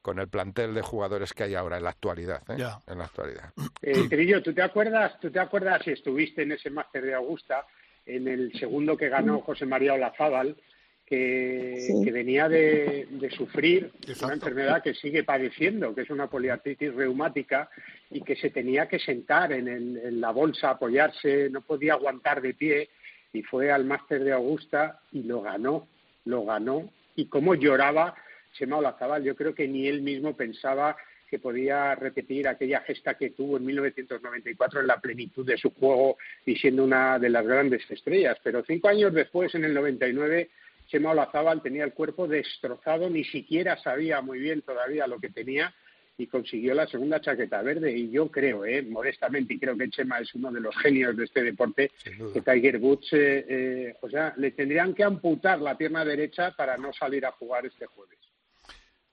[0.02, 2.62] con el plantel de jugadores que hay ahora en la actualidad, ¿eh?
[2.86, 3.52] En la actualidad.
[3.82, 7.66] Eh, Trillo, ¿tú te acuerdas, tú te acuerdas si estuviste en ese máster de Augusta,
[8.06, 10.56] en el segundo que ganó José María Olazábal,
[11.04, 12.04] que, Sí.
[12.04, 14.26] que venía de, de sufrir Exacto.
[14.26, 17.68] una enfermedad que sigue padeciendo, que es una poliartritis reumática,
[18.10, 22.40] y que se tenía que sentar en, el- en la bolsa, apoyarse, no podía aguantar
[22.40, 22.88] de pie,
[23.32, 25.88] y fue al máster de Augusta y lo ganó,
[26.24, 28.14] lo ganó, y cómo lloraba
[28.52, 30.96] Chema Olazábal, yo creo que ni él mismo pensaba
[31.28, 36.18] que podía repetir aquella gesta que tuvo en 1994 en la plenitud de su juego
[36.44, 38.36] y siendo una de las grandes estrellas.
[38.42, 40.50] Pero cinco años después, en el 99,
[40.88, 45.72] Chema Olazábal tenía el cuerpo destrozado, ni siquiera sabía muy bien todavía lo que tenía
[46.18, 47.92] y consiguió la segunda chaqueta verde.
[47.92, 51.24] Y yo creo, eh, modestamente, y creo que Chema es uno de los genios de
[51.24, 51.92] este deporte,
[52.32, 56.76] que Tiger Woods, eh, eh, o sea, le tendrían que amputar la pierna derecha para
[56.76, 58.18] no salir a jugar este jueves.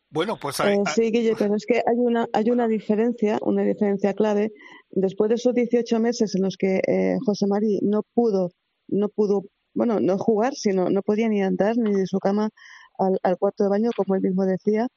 [0.09, 3.63] Bueno, pues hay, Eh, sí, Guille, pero es que hay una, hay una diferencia, una
[3.63, 4.51] diferencia clave.
[4.89, 8.51] Después de esos 18 meses en los que eh, José Mari no pudo,
[8.87, 9.43] no pudo,
[9.73, 12.49] bueno, no jugar, sino no podía ni andar ni de su cama
[12.97, 14.87] al, al cuarto de baño, como él mismo decía,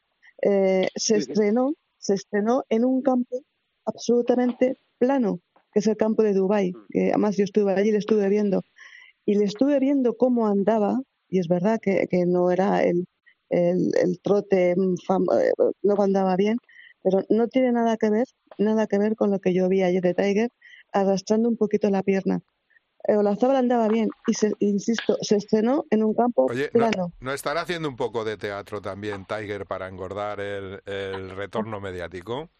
[0.42, 3.42] eh, se estrenó, se estrenó en un campo
[3.84, 5.40] absolutamente plano,
[5.72, 6.72] que es el campo de Dubái.
[6.88, 8.62] Que además yo estuve allí, le estuve viendo
[9.26, 13.06] y le estuve viendo cómo andaba y es verdad que, que no era el,
[13.50, 14.94] el, el trote mm,
[15.38, 16.58] eh, no andaba bien,
[17.02, 18.26] pero no tiene nada que ver,
[18.58, 20.50] nada que ver con lo que yo vi ayer de Tiger
[20.92, 22.40] arrastrando un poquito la pierna.
[23.04, 27.12] Eh, Olazábal andaba bien y se, insisto, se estrenó en un campo Oye, ¿no, plano.
[27.20, 32.50] no estará haciendo un poco de teatro también Tiger para engordar el, el retorno mediático?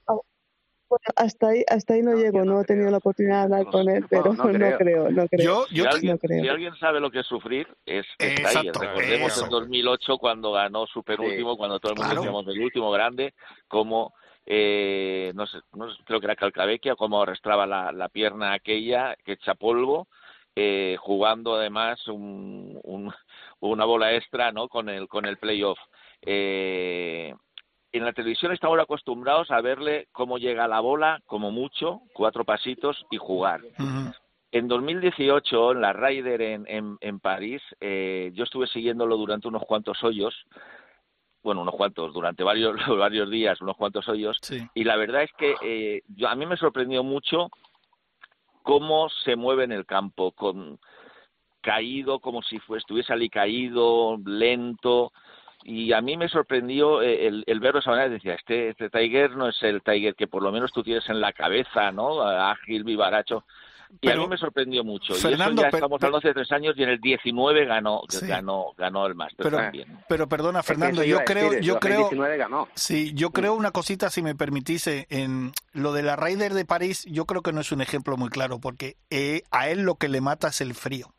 [0.91, 2.91] Bueno, hasta ahí, hasta ahí no, No, llego, no no he tenido creo.
[2.91, 4.79] la oportunidad de hablar No, con él, pero no no, creo.
[4.79, 5.45] creo, no creo.
[5.45, 6.43] yo, Si yo alguien, no creo.
[6.43, 8.89] si alguien sabe lo que es sufrir, es, Exacto, Tiger.
[8.89, 9.45] Recordemos eso.
[9.45, 12.21] en 2008 cuando ganó su penúltimo, cuando todo el mundo Claro.
[12.23, 13.35] decíamos el último grande,
[13.69, 14.13] como
[14.47, 19.15] eh, no, sé, no sé, creo que era Calcabequia, cómo arrastraba la, la pierna aquella,
[19.25, 20.09] que echa polvo,
[20.57, 23.13] eh, jugando además un, un,
[23.61, 24.69] una bola extra ¿no?
[24.69, 25.79] con el, con el playoff.
[26.23, 27.33] Eh,
[27.93, 33.05] en la televisión estamos acostumbrados a verle cómo llega la bola, como mucho, cuatro pasitos
[33.11, 33.61] y jugar.
[34.53, 39.63] En 2018, en la Ryder en, en, en París, eh, yo estuve siguiéndolo durante unos
[39.65, 40.35] cuantos hoyos,
[41.43, 44.59] bueno, unos cuantos, durante varios, varios días, unos cuantos hoyos, Sí.
[44.75, 47.49] y la verdad es que eh, yo, a mí me sorprendió mucho
[48.63, 50.79] cómo se mueve en el campo, con
[51.61, 55.13] caído, como si fue, estuviese ali caído, lento,
[55.65, 58.89] y a mí me sorprendió eh, el, el verlo de esa manera, decía, este, este
[58.91, 62.23] Tiger no es el Tiger que por lo menos tú tienes en la cabeza, ¿no?
[62.23, 63.45] Ágil, vivaracho.
[64.01, 65.15] Y Pero, a mí me sorprendió mucho.
[65.15, 68.03] Fernando, y eso ya pero- estamos hablando de tres años y en el 19 ganó,
[68.09, 68.25] Sí.
[68.25, 69.99] ganó, ganó el Máster Pero, también.
[70.09, 72.69] pero perdona, Fernando, yo creo, decir, yo el creo, 2019 ganó.
[72.75, 76.65] sí, yo creo una cosita, si me permitís, eh, en lo de la Ryder de
[76.65, 79.97] París, yo creo que no es un ejemplo muy claro, porque eh, a él lo
[79.97, 81.13] que le mata es el frío.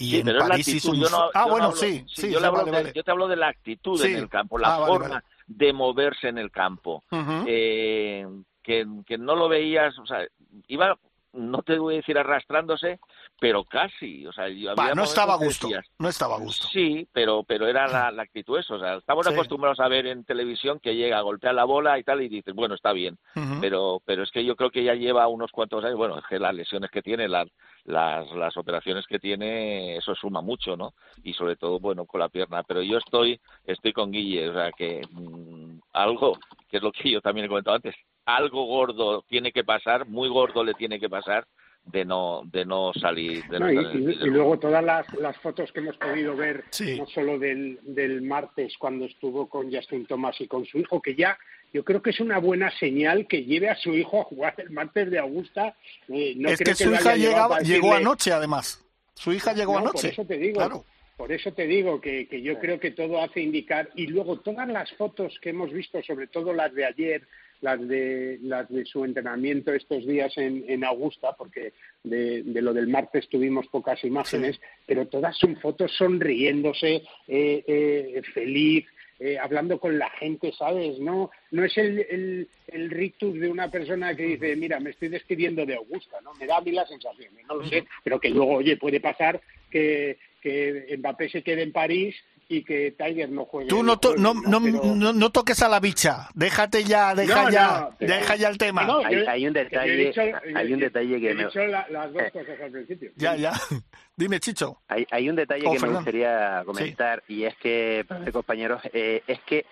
[0.00, 0.96] Y Sí, en pero es la París hizo actitud.
[0.96, 1.02] un...
[1.02, 2.92] Yo, no, ah, yo no bueno, hablo- sí, sí, yo, sí, vale, de- vale.
[2.94, 5.24] yo te hablo de la actitud en el campo, la Ah, forma vale.
[5.48, 7.02] de moverse en el campo.
[7.10, 7.44] Ujú.
[7.46, 8.26] eh,
[8.62, 10.26] que, que no lo veías, o sea,
[10.68, 10.96] iba,
[11.32, 13.00] no te voy a decir arrastrándose,
[13.40, 16.66] pero casi, o sea, yo había no estaba a gusto, decías, no estaba a gusto.
[16.72, 19.32] Sí, pero pero era la, la actitud eso, o sea, estamos Sí.
[19.32, 22.74] acostumbrados a ver en televisión que llega, golpea la bola y tal y dices, bueno,
[22.74, 23.16] está bien,
[23.60, 26.38] pero pero es que yo creo que ya lleva unos cuantos años, bueno, es que
[26.38, 27.46] las lesiones que tiene, las
[27.84, 30.92] las las operaciones que tiene, eso suma mucho, ¿no?
[31.22, 34.72] Y sobre todo, bueno, con la pierna, pero yo estoy estoy con Guille, o sea,
[34.72, 37.94] que mm, algo, que es lo que yo también he comentado antes,
[38.26, 41.46] algo gordo tiene que pasar, muy gordo le tiene que pasar
[41.92, 45.06] de no de no salir de no No, y, el y- y luego todas las,
[45.14, 46.98] las fotos que hemos podido ver, Sí.
[46.98, 51.14] no solo del, del martes cuando estuvo con Justin Thomas y con su hijo, que
[51.14, 51.38] ya
[51.72, 54.70] yo creo que es una buena señal que lleve a su hijo a jugar el
[54.70, 55.74] martes de Augusta.
[56.08, 58.84] Eh, no es creo que su lo hija llegaba, para llegó decirle, anoche, además.
[59.14, 60.08] Su hija llegó No, anoche.
[60.08, 60.84] Por eso te digo, Claro.
[61.16, 64.66] por eso te digo que, que yo creo que todo hace indicar y luego todas
[64.68, 67.26] las fotos que hemos visto, sobre todo las de ayer,
[67.60, 71.72] las de las de su entrenamiento estos días en, en Augusta, porque
[72.04, 78.22] de, de lo del martes tuvimos pocas imágenes, pero todas son fotos sonriéndose, eh, eh,
[78.34, 78.86] feliz.
[79.20, 80.98] eh, hablando con la gente, ¿sabes?
[81.00, 85.08] No, no es el, el, el rictus de una persona que dice, mira, me estoy
[85.08, 86.32] despidiendo de Augusta, ¿no?
[86.34, 89.40] Me da a mí la sensación, no lo sé, pero que luego, oye, puede pasar
[89.70, 92.14] que, que Mbappé se quede en París
[92.50, 93.68] y que Tiger no juegue.
[93.68, 96.28] Tú no, to- no, no, Pero- no, no toques a la bicha.
[96.34, 98.84] Déjate ya, deja No, ya, no, pero- deja ya el tema.
[98.84, 100.22] No, Hay- hay un detalle- dicho-
[100.54, 103.10] hay un detalle que he me- dicho la- las dos cosas al principio.
[103.16, 103.52] Ya, ya.
[104.16, 104.80] Dime, Chicho.
[104.88, 106.00] Hay, hay un detalle Oh, que Fernando.
[106.00, 109.66] me gustaría comentar y es que, compañeros, eh, es que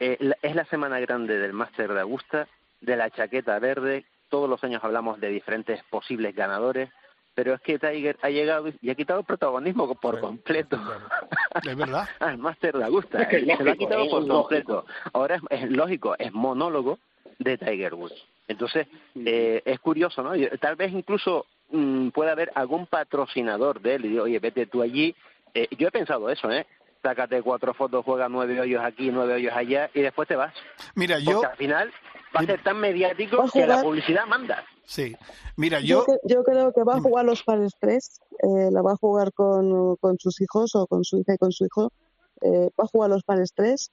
[0.00, 2.48] eh, la- es la semana grande del Máster de Augusta,
[2.80, 4.04] de la chaqueta verde.
[4.30, 6.88] Todos los años hablamos de diferentes posibles ganadores,
[7.34, 10.78] pero es que Tiger ha llegado y ha quitado el protagonismo por completo
[11.64, 12.08] Es verdad.
[12.20, 13.22] al.
[13.22, 14.38] Es que es Se lo ha quitado por lógico.
[14.40, 14.86] completo.
[15.12, 16.98] Ahora es, es lógico, es monólogo
[17.38, 18.24] de Tiger Woods.
[18.48, 18.86] Entonces,
[19.24, 20.36] eh, es curioso, ¿no?
[20.36, 24.66] Yo- Tal vez incluso mm, pueda haber algún patrocinador de él y digo, oye, vete
[24.66, 25.14] tú allí.
[25.54, 26.66] Eh, yo he pensado eso, ¿eh?
[27.02, 30.54] Sácate cuatro fotos, juega nueve hoyos aquí, nueve hoyos allá y después te vas.
[30.94, 31.92] Mira, yo, Porque al final
[32.36, 34.64] va a ser tan mediático a que la publicidad manda.
[34.94, 35.16] Sí.
[35.56, 38.82] Mira, Yo, yo, cre- yo creo que va a jugar los pares 3, eh, la
[38.82, 41.90] va a jugar con, con sus hijos o con su hija y con su hijo.
[42.42, 43.90] Eh, va a jugar los pares 3,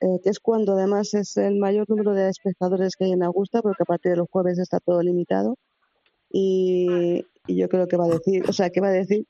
[0.00, 3.62] eh, que es cuando además es el mayor número de espectadores que hay en Augusta,
[3.62, 5.56] porque a partir de los jueves está todo limitado.
[6.30, 9.24] Y, y yo creo que va a decir, o sea, que va a decir,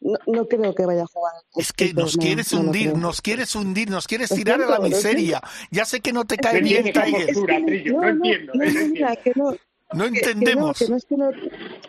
[0.00, 1.32] no, no creo que vaya a jugar.
[1.56, 4.80] es que nos no, quieres no hundir, nos quieres hundir, nos quieres tirar a la
[4.80, 5.40] miseria.
[5.70, 7.34] Ya sé que no te cae bien, Tiger.
[7.36, 9.54] no entiendo, No, no, no mira, que no,
[9.94, 10.66] No que entendemos.
[10.68, 11.30] no, que no es que no,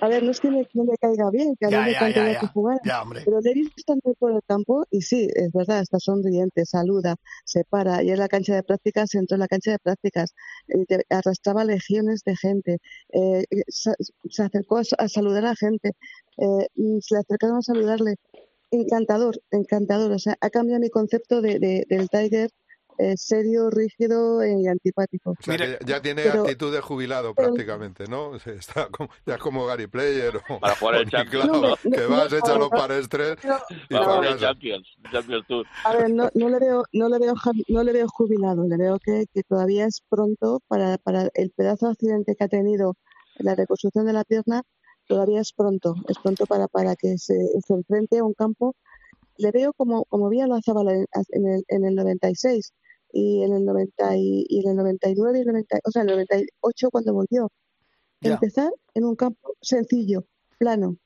[0.01, 2.39] a ver, no es que me- no le caiga bien, que a mí me encantaría
[2.39, 2.79] que jugara.
[2.85, 3.03] Ya.
[3.25, 7.15] Pero le he visto andar por el campo y sí, es verdad, está sonriente, saluda,
[7.43, 8.03] se para.
[8.03, 10.33] Y en la cancha de prácticas, entró en la cancha de prácticas,
[10.67, 12.77] eh, te- arrastraba legiones de gente,
[13.13, 13.91] eh, se,
[14.29, 15.91] se acercó a, a saludar a gente,
[16.37, 18.15] eh, y se le acercaron a saludarle.
[18.71, 20.11] Encantador, encantador.
[20.11, 22.49] O sea, ha cambiado mi concepto de, de- del Tiger
[22.97, 25.31] eh, serio, rígido y antipático.
[25.31, 28.31] O sea, Mira, ya tiene pero- actitud de jubilado prácticamente, ¿no?
[28.45, 31.45] Está como, ya es como Gary Player o, Para jugar o el Champions.
[31.47, 32.07] No, que no, vas, no, y Para
[33.89, 34.39] para jugar el casa.
[34.47, 35.65] Champions, Champions Tour.
[35.83, 38.67] a ver, no, no le veo, no le veo, ja- no le veo jubilado.
[38.67, 42.47] Le veo que, que todavía es pronto para, para el pedazo de accidente que ha
[42.47, 42.95] tenido
[43.37, 44.63] en la reconstrucción de la pierna.
[45.07, 47.35] Todavía es pronto, es pronto para, para que se,
[47.67, 48.75] se enfrente a un campo.
[49.37, 52.73] Le veo como, como vi a la Zabala en, en el, en el 96.
[53.17, 56.09] Y en el 90 y, y en el 99 y el 90, o sea, el
[56.09, 57.49] 98 cuando volvió.
[58.33, 60.25] Empezar en un campo sencillo,
[60.57, 60.97] plano,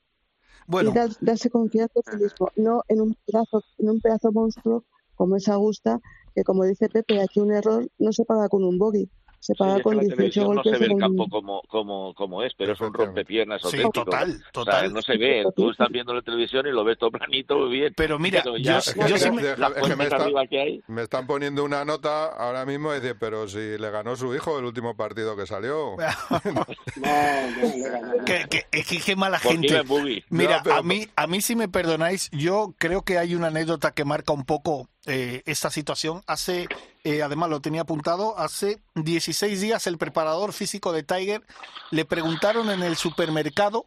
[0.66, 4.32] Bueno, y dar- darse confianza en sí mismo, no en un pedazo, en un pedazo
[4.32, 6.00] monstruo como es Augusta,
[6.34, 9.08] que como dice Pepe, aquí un error no se paga con un bogey,
[9.40, 11.62] se Sí, paga que con la 18 televisión no golpes se ve el campo como,
[11.62, 14.04] como, como es, pero es un rompepiernas sí, auténtico.
[14.04, 14.92] total, O sea, total.
[14.92, 17.92] no se ve, tú estás viendo la televisión y lo ves todo planito, muy bien.
[17.96, 20.16] Pero mira, Pero yo, ya, Es que- yo sí me- es que me fuentes está-
[20.24, 20.82] arriba que hay.
[20.88, 24.58] Me están poniendo una nota ahora mismo, es decir, pero si le ganó su hijo
[24.58, 25.96] el último partido que salió.
[26.44, 26.66] No,
[27.00, 29.82] no, que, que- es que qué mala Por gente.
[30.30, 33.92] Mira, pero- a mí, a mí si me perdonáis, yo creo que hay una anécdota
[33.92, 36.22] que marca un poco eh, esta situación.
[36.26, 36.68] Hace,
[37.04, 41.46] eh, además lo tenía apuntado, hace 16 días el preparador físico de Tiger
[41.90, 43.86] le preguntaron en el supermercado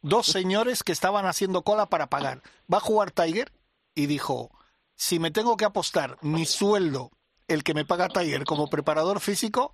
[0.00, 2.42] dos señores que estaban haciendo cola para pagar.
[2.72, 3.52] ¿Va a jugar Tiger?
[3.94, 4.50] Y dijo,
[4.96, 7.12] si me tengo que apostar mi sueldo,
[7.46, 9.72] el que me paga Tiger como preparador físico,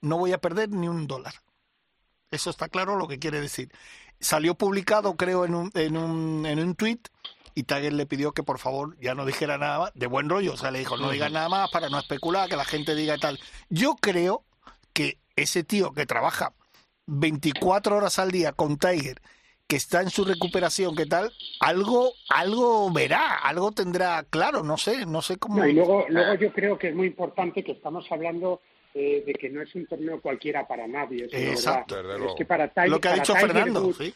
[0.00, 1.34] no voy a perder ni un dólar.
[2.30, 3.70] Eso está claro lo que quiere decir.
[4.18, 7.00] Salió publicado, creo, en un, en un, en un tweet
[7.54, 10.54] y Tiger le pidió que por favor ya no dijera nada más, de buen rollo.
[10.54, 13.16] O sea, le dijo, no digas nada más para no especular, que la gente diga
[13.18, 13.38] tal.
[13.68, 14.44] Yo creo
[14.92, 16.52] que ese tío que trabaja
[17.06, 19.20] 24 horas al día con Tiger,
[19.66, 25.06] que está en su recuperación, que tal, algo, algo verá, algo tendrá claro, no sé,
[25.06, 25.60] no sé cómo.
[25.60, 28.60] No, y luego, luego yo creo que es muy importante que estamos hablando
[28.94, 31.24] eh, de que no es un torneo cualquiera para nadie.
[31.24, 31.98] eso es Exacto.
[31.98, 34.14] Es que para Tiger, Lo que ha dicho Tiger Fernando, sí.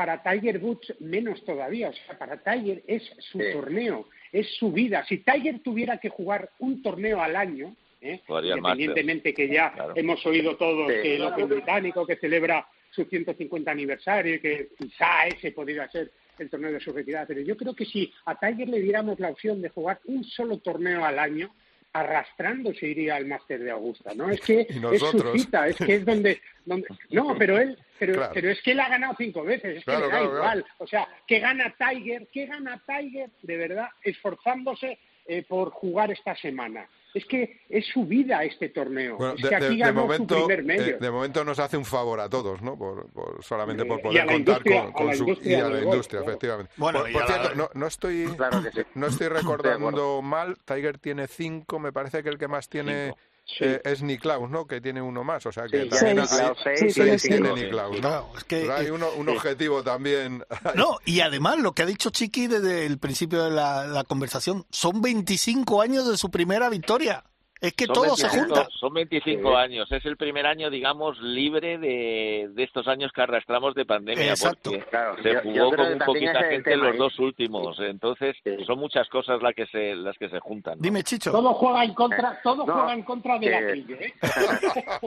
[0.00, 1.90] Para Tiger Woods menos todavía.
[1.90, 3.44] O sea, para Tiger es su Sí.
[3.52, 5.04] torneo, es su vida.
[5.06, 8.22] Si Tiger tuviera que jugar un torneo al año, ¿eh?
[8.26, 9.92] Independientemente que ya Claro.
[9.94, 11.02] hemos oído todos Sí.
[11.02, 16.10] que el Open británico que celebra su 150 aniversario y que quizá ese podría ser
[16.38, 17.26] el torneo de su retirada.
[17.26, 20.60] Pero yo creo que si a Tiger le diéramos la opción de jugar un solo
[20.60, 21.54] torneo al año,
[21.92, 24.30] arrastrándose iría al Máster de Augusta, ¿no?
[24.30, 24.60] Es que
[24.92, 26.86] es su cita, es que es donde, donde...
[27.10, 28.32] No, pero él, pero, Claro.
[28.34, 30.64] pero es que él ha ganado cinco veces, es que le da claro, igual.
[30.78, 36.34] O sea, que gana Tiger, que gana Tiger, de verdad, esforzándose eh, por jugar esta
[36.36, 36.88] semana.
[37.12, 39.16] Es que es su vida este torneo.
[39.16, 40.98] Bueno, es de, que aquí de- de ganó momento, su primer eh, medio.
[40.98, 42.78] de momento nos hace un favor a todos, ¿no?
[42.78, 46.30] Por, por- solamente por poder contar con, su y a la industria, claro.
[46.32, 46.72] efectivamente.
[46.76, 48.80] Bueno, por la- cierto, no, no estoy Claro sí.
[48.94, 50.56] no estoy recordando mal.
[50.64, 53.18] Tiger tiene cinco, me parece que el que más tiene Cinco.
[53.58, 53.64] Sí.
[53.64, 54.66] eh, es Niklaus, ¿no?
[54.66, 56.40] Que tiene uno más, o sea que Sí, también seis.
[56.40, 57.52] hay, Seis, Sí, seis tiene.
[57.52, 57.96] Niklaus.
[57.98, 60.44] Claro, es que, hay eh, uno, un objetivo también.
[60.74, 64.66] No, y además lo que ha dicho Chiqui desde el principio de la, la conversación,
[64.70, 67.24] son 25 años de su primera victoria.
[67.60, 68.68] Es que Son todo se 25 junta.
[68.78, 69.92] Son 25 años.
[69.92, 74.30] Es el primer año, digamos, libre de, de estos años que arrastramos de pandemia.
[74.30, 74.70] Exacto.
[74.70, 76.98] Porque Claro, se yo- yo jugó con un poquita gente en tema los ahí.
[76.98, 77.78] dos últimos.
[77.80, 78.64] Entonces, Sí.
[78.66, 80.78] son muchas cosas las que se, las que se juntan.
[80.78, 80.82] ¿no?
[80.82, 81.32] Dime, Chicho.
[81.32, 84.14] Todo juega en contra, todo No, juega en contra de la trilla, ¿eh?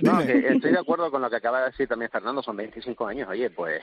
[0.00, 3.06] No, que estoy de acuerdo con lo que acaba de decir también Fernando, son 25
[3.06, 3.82] años, oye, pues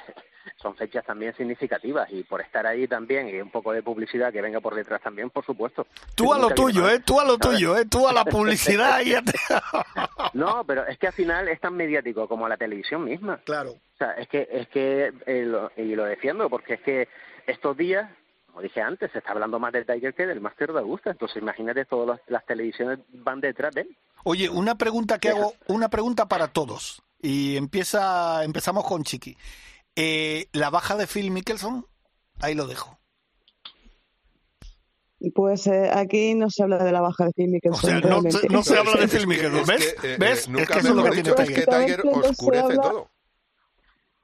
[0.57, 4.41] son fechas también significativas y por estar ahí también y un poco de publicidad que
[4.41, 5.87] venga por detrás también, por supuesto.
[6.15, 6.89] Tú a lo tuyo.
[6.89, 6.99] ¿eh?
[7.05, 7.85] Tú a lo tuyo, ¿eh?
[7.89, 9.33] Tú a la publicidad y ya te...
[10.33, 13.37] No, pero es que al final es tan mediático como la televisión misma.
[13.45, 13.71] Claro.
[13.71, 17.07] O sea, es que, es que eh, lo, y lo defiendo porque es que
[17.47, 18.09] estos días,
[18.47, 21.11] como dije antes, se está hablando más del Tiger que del Master de Augusta.
[21.11, 23.97] Entonces, imagínate, todas las televisiones van detrás de él.
[24.23, 27.01] Oye, una pregunta que hago, una pregunta para todos.
[27.21, 29.35] Y empieza, empezamos con Chiqui.
[29.95, 31.85] Eh, la baja de Phil Mickelson,
[32.39, 32.98] ahí lo dejo.
[35.35, 37.89] Pues eh, aquí no se habla de la baja de Phil O Mickelson.
[37.89, 39.95] sea, no, se- no se habla de Phil es ¿ves?
[40.01, 40.47] que, eh, ¿Ves?
[40.47, 42.01] eh, nunca es que eso es lo que tiene es Tiger.
[42.01, 43.09] que oscurece habla- todo.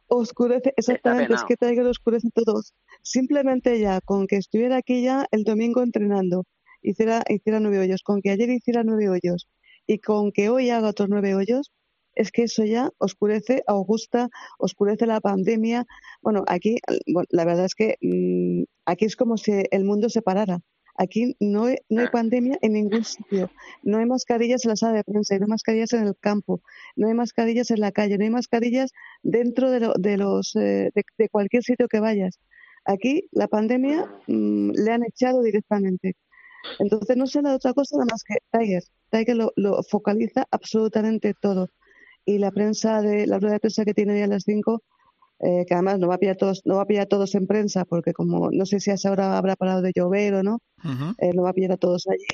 [0.08, 2.74] Oscurece, exactamente, es que Tiger oscurece todos.
[3.02, 6.44] Simplemente ya, con que estuviera aquí ya el domingo entrenando,
[6.82, 9.48] hiciera, hiciera nueve hoyos, con que ayer hiciera nueve hoyos
[9.88, 11.72] y con que hoy haga otros nueve hoyos,
[12.14, 14.30] es que eso ya oscurece a Augusta,
[14.60, 15.86] oscurece la pandemia.
[16.22, 16.78] Bueno, aquí,
[17.12, 20.60] bueno, la verdad es que mm, aquí es como si el mundo se parara.
[20.98, 22.12] Aquí no hay, no hay Ah.
[22.12, 23.50] pandemia en ningún sitio.
[23.84, 26.62] No hay mascarillas en la sala de prensa, no hay mascarillas en el campo,
[26.96, 28.92] no hay mascarillas en la calle, no hay mascarillas
[29.24, 32.40] dentro de, lo- de los eh, de, de cualquier sitio que vayas.
[32.86, 36.16] Aquí la pandemia mm, le han echado directamente.
[36.80, 38.84] Entonces no se da otra cosa nada más que Tiger.
[39.12, 41.70] Tiger lo, lo focaliza absolutamente todo.
[42.26, 44.82] Y la prensa de la rueda de prensa que tiene hoy a las 5,
[45.40, 47.86] eh, que además no va a pillar todos, no va a pillar todos en prensa,
[47.86, 51.16] porque como no sé si a esa hora habrá parado de llover o no, Ujú.
[51.18, 52.26] eh, no va a pillar a todos allí.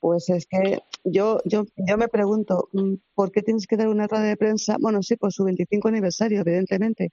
[0.00, 4.06] Pues es que yo, yo, yo me pregunto, mm, ¿por qué tienes que dar una
[4.06, 4.76] rueda de prensa?
[4.80, 7.12] Bueno, sí, por su 25 aniversario, evidentemente.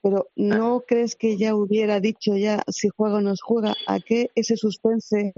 [0.00, 3.74] Pero ¿no crees que ya hubiera dicho ya si juega o no juega?
[3.86, 5.32] ¿A qué ese suspense?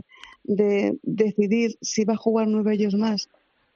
[0.45, 3.29] de decidir si va a jugar nueve hoyos más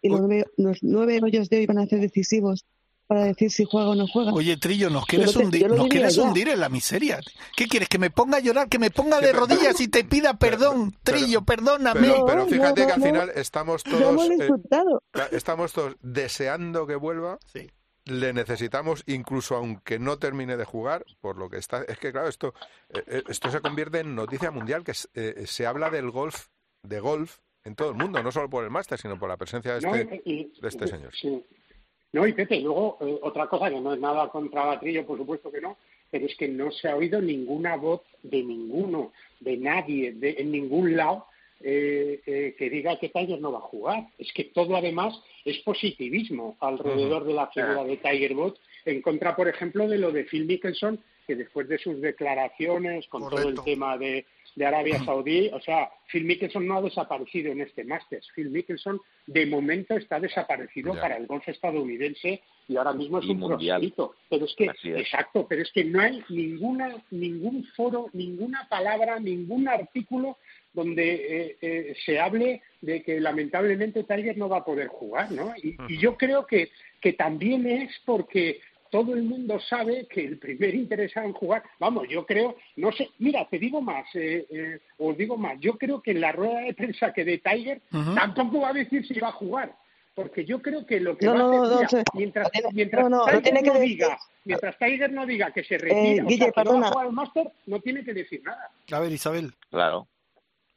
[0.02, 2.64] y los nueve, los nueve hoyos de hoy van a ser decisivos
[3.06, 4.32] para decir si juega o no juega.
[4.32, 7.20] Oye, Trillo, nos quieres, te- hundir, nos quieres hundir en la miseria.
[7.56, 7.88] ¿Qué quieres?
[7.88, 8.68] ¿Que me ponga a llorar?
[8.68, 10.96] ¿Que me ponga de rodillas y te pida perdón?
[11.02, 12.00] Trillo, perdóname.
[12.00, 13.06] Pero, pero fíjate no, que al no.
[13.06, 17.38] final estamos todos hemos eh, estamos todos deseando que vuelva.
[17.52, 17.70] Sí.
[18.06, 21.82] Le necesitamos incluso aunque no termine de jugar, por lo que está.
[21.84, 22.52] Es que claro, esto
[22.90, 26.48] eh, eh, esto se convierte en noticia mundial que es- eh, se habla del golf
[26.82, 29.74] de golf en todo el mundo, no solo por el máster, sino por la presencia
[29.74, 31.12] de No, este, y- de este señor.
[31.14, 31.42] Sí.
[32.14, 35.50] No, y Pepe, luego eh, otra cosa que no es nada contra Batrillo, por supuesto
[35.50, 35.76] que no,
[36.12, 40.52] pero es que no se ha oído ninguna voz de ninguno, de nadie, de, en
[40.52, 41.26] ningún lado,
[41.60, 44.06] eh, eh, que diga que Tiger no va a jugar.
[44.16, 49.34] Es que todo además es positivismo alrededor de la figura de Tiger Woods, en contra,
[49.34, 53.60] por ejemplo, de lo de Phil Mickelson, que después de sus declaraciones con todo el
[53.64, 54.24] tema de,
[54.56, 58.28] de Arabia Saudí, o sea, Phil Mickelson no ha desaparecido en este Masters.
[58.34, 61.00] Phil Mickelson de momento está desaparecido Ya.
[61.00, 64.14] para el golf estadounidense y ahora mismo es Y un proscrito.
[64.30, 65.00] Pero es que, es.
[65.00, 70.38] exacto, pero es que no hay ninguna, ningún foro, ninguna palabra, ningún artículo
[70.72, 75.52] donde eh, eh, se hable de que lamentablemente Tiger no va a poder jugar, ¿no?
[75.62, 78.60] Y, y yo creo que, que también es porque
[78.94, 83.10] todo el mundo sabe que el primer interesado en jugar, vamos, yo creo, no sé,
[83.18, 86.60] mira, te digo más, eh, eh, os digo más, yo creo que en la rueda
[86.60, 87.80] de prensa que de Tiger
[88.14, 89.74] tampoco va a decir si va a jugar,
[90.14, 91.44] porque yo creo que lo que No, va no,
[91.80, 92.62] a hacer, no, mira, sé.
[92.72, 93.88] mientras, no, Tiger que no decir.
[93.88, 96.86] diga, mientras Tiger no diga que se retira, Eh, o Guille, sea, que no va
[96.86, 98.70] a jugar al Master, no tiene que decir nada.
[98.92, 99.54] A ver, Isabel.
[99.70, 100.06] Claro.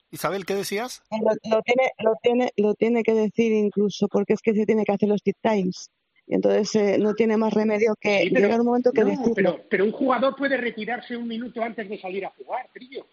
[0.10, 1.04] Isabel, ¿qué decías?
[1.12, 4.86] Lo, lo tiene, lo, tiene, lo tiene que decir incluso porque es que se tiene
[4.86, 5.92] que hacer los tip times.
[6.28, 9.12] Y entonces eh, no tiene más remedio que Sí, pero- llegar un momento que no,
[9.34, 13.06] pero, pero un jugador puede retirarse un minuto antes de salir a jugar, trillo.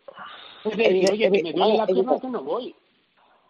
[0.65, 2.75] Puede decir, oye, que me duele la pierna que no voy.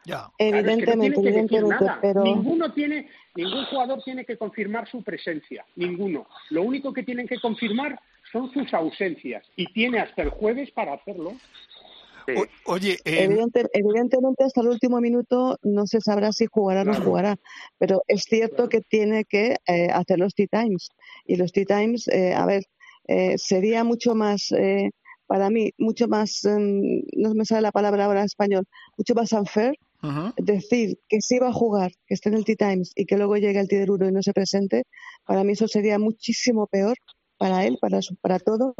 [0.06, 0.16] Ya.
[0.16, 1.98] Claro, es que no Evidentemente, tiene que decir evidentemente, nada.
[2.02, 6.26] pero Ninguno tiene, ningún jugador tiene que confirmar su presencia, ninguno.
[6.50, 7.98] Lo único que tienen que confirmar
[8.30, 11.32] son sus ausencias y tiene hasta el jueves para hacerlo.
[12.26, 12.32] Sí.
[12.36, 16.84] O- oye, eh, evidente- evidentemente hasta el último minuto no se sabrá si jugará o
[16.84, 17.36] no jugará.
[17.78, 20.88] Pero es cierto que tiene que eh, hacer los tea times.
[21.26, 22.64] Y los tea times, eh, a ver,
[23.06, 24.90] eh, sería mucho más, eh,
[25.26, 28.64] para mí, mucho más, em, no me sale la palabra ahora en español,
[28.96, 30.32] mucho más unfair ujú.
[30.36, 33.36] decir que sí va a jugar, que esté en el Tea Times y que luego
[33.36, 34.84] llegue el Tea del Uno y no se presente,
[35.26, 36.96] para mí eso sería muchísimo peor
[37.38, 38.74] para él, para, su- para todo,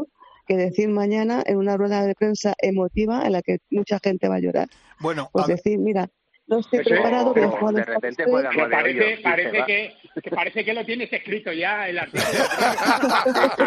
[0.45, 4.35] que decir mañana en una rueda de prensa emotiva en la que mucha gente va
[4.35, 4.67] a llorar.
[4.99, 6.09] bueno, Pues a decir, mira,
[6.47, 10.29] no estoy Eso, preparado, a pero de repente juega Que parece, se parece que, que
[10.29, 12.23] parece que lo tienes escrito ya el artículo.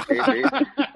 [0.09, 0.43] Sí, sí, sí.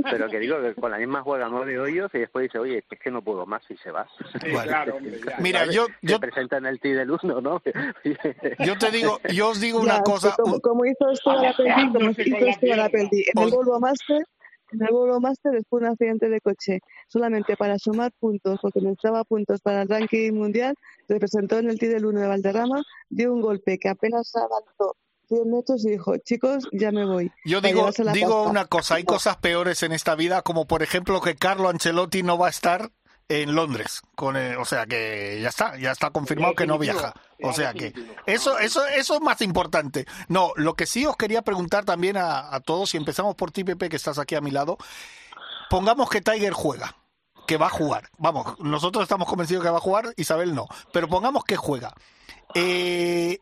[0.08, 2.98] Pero que digo que con la misma juega nueve hoyos y después dice, oye, es
[3.00, 4.06] que no puedo más y se va.
[4.40, 4.68] Sí, Vale.
[4.68, 5.36] claro, hombre, ya.
[5.40, 5.74] Mira, ¿Sabes?
[5.74, 7.60] yo, Se yo, presenta en el T del uno, ¿no?
[8.64, 10.36] yo te digo, yo os digo Ya, una cosa.
[10.40, 12.84] como, como hizo Esteban Apeldi, como Agarrándose hizo con la Esteban pierna.
[12.84, 14.24] Apeldi en el Volvo Master,
[14.72, 19.60] Volvo Master después de un accidente de coche, solamente para sumar puntos, porque necesitaba puntos
[19.60, 20.74] para el ranking mundial,
[21.06, 24.96] se presentó en el del 1 de Valderrama, dio un golpe que apenas avanzó
[25.28, 27.30] 100 metros y dijo, chicos, ya me voy.
[27.44, 28.50] Yo digo, digo pasta.
[28.50, 32.38] una cosa, hay cosas peores en esta vida, como por ejemplo que Carlo Ancelotti no
[32.38, 32.90] va a estar
[33.40, 37.14] en Londres, con el- o sea que ya está, ya está confirmado que no viaja,
[37.42, 37.92] o sea que
[38.26, 40.04] eso, eso, eso es más importante.
[40.28, 43.64] No, lo que sí os quería preguntar también a, a todos, y empezamos por ti
[43.64, 44.76] Pepe que estás aquí a mi lado,
[45.70, 46.96] pongamos que Tiger juega,
[47.46, 51.08] que va a jugar, vamos, nosotros estamos convencidos que va a jugar, Isabel no, pero
[51.08, 51.94] pongamos que juega.
[52.54, 53.38] Eh,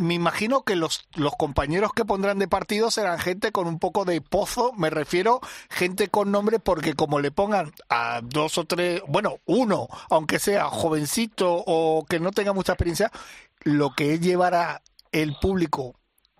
[0.00, 4.06] me imagino que los, los compañeros que pondrán de partido serán gente con un poco
[4.06, 9.02] de pozo, me refiero, gente con nombre, porque como le pongan a dos o tres,
[9.06, 13.12] bueno, uno, aunque sea jovencito o que no tenga mucha experiencia,
[13.60, 14.82] lo que es llevar a
[15.12, 15.94] el público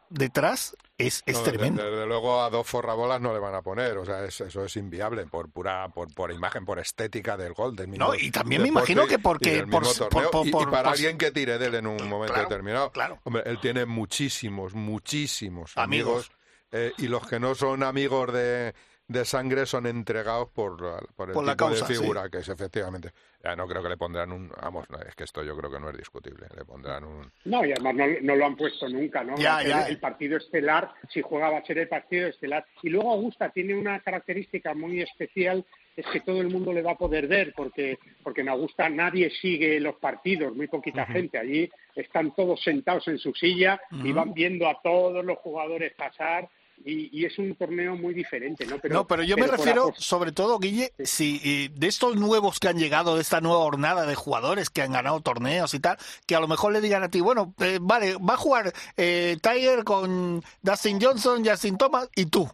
[0.08, 0.74] detrás
[1.06, 1.82] es, es No, tremendo.
[1.82, 4.76] Desde, luego a dos forrabolas no le van a poner, o sea, es- eso es
[4.76, 7.74] inviable por pura, por, por imagen, por estética del gol.
[7.76, 9.84] Del mismo No, y también me imagino que porque por-
[10.46, 13.18] Y- para alguien que tire de él en un momento Claro, determinado, claro.
[13.24, 16.30] hombre, él tiene muchísimos, muchísimos Amigos.
[16.30, 16.30] amigos,
[16.72, 18.74] eh, y los que no son amigos de,
[19.10, 22.00] de sangre son entregados por, la- por el Por la causa, de sí.
[22.00, 23.10] figura que es efectivamente.
[23.42, 25.80] Ya no creo que le pondrán un, vamos, no, es que esto yo creo que
[25.80, 29.24] no es discutible, le pondrán un No, y además no, no lo han puesto nunca,
[29.24, 29.36] ¿no?
[29.36, 29.88] Ya, ya.
[29.88, 32.64] El partido estelar, si juega va a ser el partido estelar.
[32.82, 35.64] Y luego Augusta tiene una característica muy especial,
[35.96, 39.28] es que todo el mundo le va a poder ver, porque, porque en Augusta nadie
[39.30, 41.36] sigue los partidos, muy poquita gente.
[41.36, 46.48] Allí están todos sentados en su silla y van viendo a todos los jugadores pasar
[46.84, 48.78] y, es un torneo muy diferente, ¿no?
[48.78, 52.78] Pero, no, pero yo me refiero, sobre todo, Guille, si de estos nuevos que han
[52.78, 56.40] llegado, de esta nueva hornada de jugadores que han ganado torneos y tal, que a
[56.40, 60.42] lo mejor le digan a ti, bueno, eh, vale, va a jugar eh, Tiger con
[60.62, 62.48] Dustin Johnson, Justin Thomas y tú.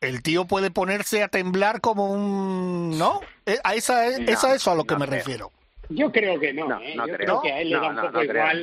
[0.00, 2.98] El tío puede ponerse a temblar como un...
[2.98, 3.20] ¿No?
[3.46, 5.52] Eh, a esa, es a eso a lo que me refiero.
[5.88, 6.94] Yo creo que no, ¿eh?
[6.96, 8.62] yo creo que a él le da un poco igual.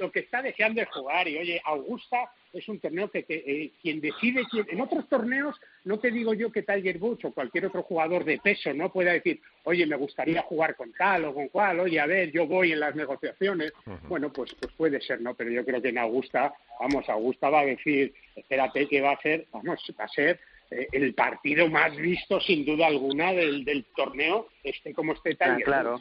[0.00, 4.00] lo que está deseando es jugar y oye, Augusta es un torneo que, eh, quien
[4.00, 8.24] decide, en otros torneos no te digo yo que Tiger Woods o cualquier otro jugador
[8.24, 12.00] de peso no pueda decir, oye, me gustaría jugar con tal o con cual, oye,
[12.00, 13.72] a ver, yo voy en las negociaciones.
[14.08, 15.34] Bueno, pues, pues puede ser, ¿no?
[15.34, 19.20] Pero yo creo que en Augusta, vamos, Augusta va a decir, espérate que va a
[19.20, 20.40] ser, vamos, va a ser
[20.70, 25.64] eh, el partido más visto sin duda alguna del, del torneo, este como esté Tiger.
[25.64, 26.00] claro.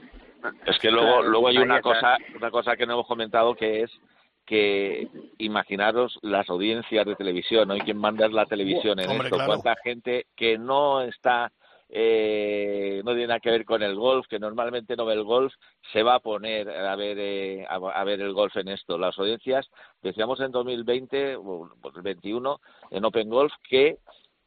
[0.66, 3.92] Es que luego, luego hay una cosa, una cosa que no hemos comentado que es
[4.46, 5.08] que
[5.40, 7.76] imaginaros las audiencias de televisión, ¿no?
[7.76, 11.52] Y quién manda la televisión en esto, cuánta gente que no está
[11.90, 15.54] eh, no tiene nada que ver con el golf, que normalmente no ve el golf,
[15.94, 18.98] se va a poner a ver eh, a, ver el golf en esto.
[18.98, 19.70] Las audiencias,
[20.02, 22.60] decíamos en 2020, o el 21,
[22.92, 23.98] en Open Golf, que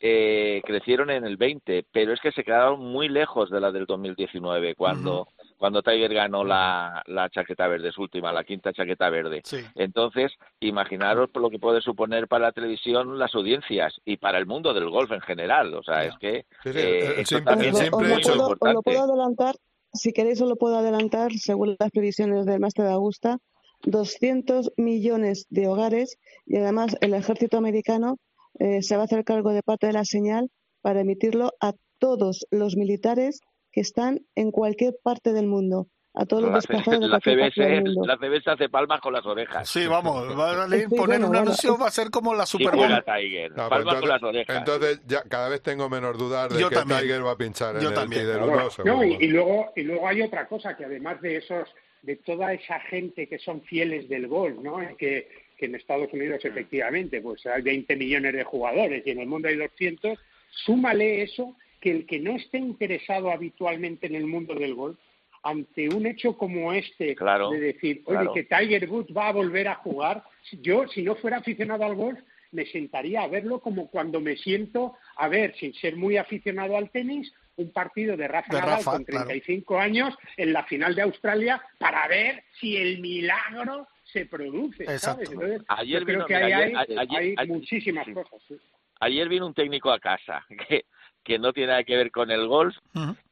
[0.01, 3.87] eh, crecieron en el 20, pero es que se quedaron muy lejos de la del
[3.87, 5.29] 2019, cuando
[5.59, 9.43] cuando Tiger ganó la, la chaqueta verde, su última, la quinta chaqueta verde.
[9.75, 14.73] Entonces, imaginaros lo que puede suponer para la televisión las audiencias y para el mundo
[14.73, 15.75] del golf en general.
[15.75, 19.57] O sea, es que eh, también lo puedo adelantar,
[19.93, 23.39] si queréis os lo puedo adelantar, según las previsiones del Máster de Augusta,
[23.83, 28.19] 200 millones de hogares y además el ejército americano
[28.59, 30.51] eh, se va a hacer cargo de parte de la señal
[30.81, 33.41] para emitirlo a todos los militares
[33.73, 35.89] que están en cualquier parte del mundo.
[36.15, 39.69] A todos los desplazados de la CBS, La CBS hace palmas con las orejas.
[39.69, 42.89] Sí, vamos, va a poner un anuncio, va a ser como la Super Bowl.
[43.05, 44.57] Tiger, pues palmas entonces, con las orejas.
[44.57, 47.95] Entonces, ya cada vez tengo menos dudas de que Tiger va a pinchar Yo en
[47.95, 48.23] también.
[48.23, 48.41] el
[48.85, 51.69] no, y, y, luego, y luego hay otra cosa, que además de esos,
[52.03, 54.79] de toda esa gente que son fieles del gol, ¿no?
[54.97, 55.29] Que,
[55.59, 59.49] que en Estados Unidos efectivamente pues hay 20 millones de jugadores y en el mundo
[59.49, 60.19] hay 200,
[60.51, 64.99] súmale eso que el que no esté interesado habitualmente en el mundo del golf,
[65.43, 69.77] ante un hecho como este, de decir, oye, que Tiger Woods va a volver a
[69.77, 70.25] jugar,
[70.61, 72.19] yo, si no fuera aficionado al golf,
[72.51, 76.91] me sentaría a verlo como cuando me siento a ver, sin ser muy aficionado al
[76.91, 82.07] tenis, un partido de Rafa Nadal con 35 años en la final de Australia para
[82.09, 84.99] ver si el milagro se produce.
[84.99, 85.31] ¿sabes?
[85.69, 88.59] ayer creo que hay, muchísimas cosas.
[89.01, 90.85] Ayer vino un técnico a casa que
[91.29, 92.75] que no tiene nada que ver con el golf,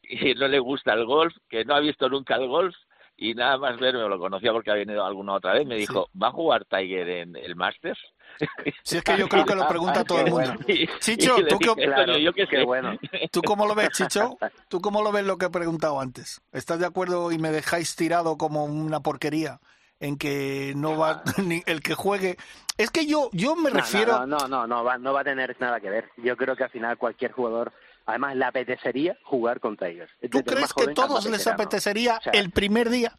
[0.02, 2.74] y no le gusta el golf, que no ha visto nunca el golf,
[3.16, 6.28] y nada más verme, lo conocía porque ha venido alguna otra vez, me dijo, ¿va
[6.28, 7.98] a jugar Tiger en el Masters?
[8.82, 10.52] Si es que yo creo que lo pregunta todo el mundo.
[11.00, 13.28] Chicho, ¿tú, qué...
[13.32, 14.36] ¿tú cómo lo ves, Chicho?
[14.68, 16.42] ¿Tú cómo lo ves lo que he preguntado antes?
[16.52, 19.58] ¿Estás de acuerdo y me dejáis tirado como una porquería
[20.00, 22.36] en que no va ni el que juegue?
[22.76, 24.26] Es que yo yo me refiero...
[24.26, 26.10] No, no, no, no, va, no va a tener nada que ver.
[26.18, 27.72] Yo creo que al final cualquier jugador
[28.06, 30.12] Además, le apetecería jugar con Tigers.
[30.30, 33.12] ¿Tú crees que todos les apetecería el primer día?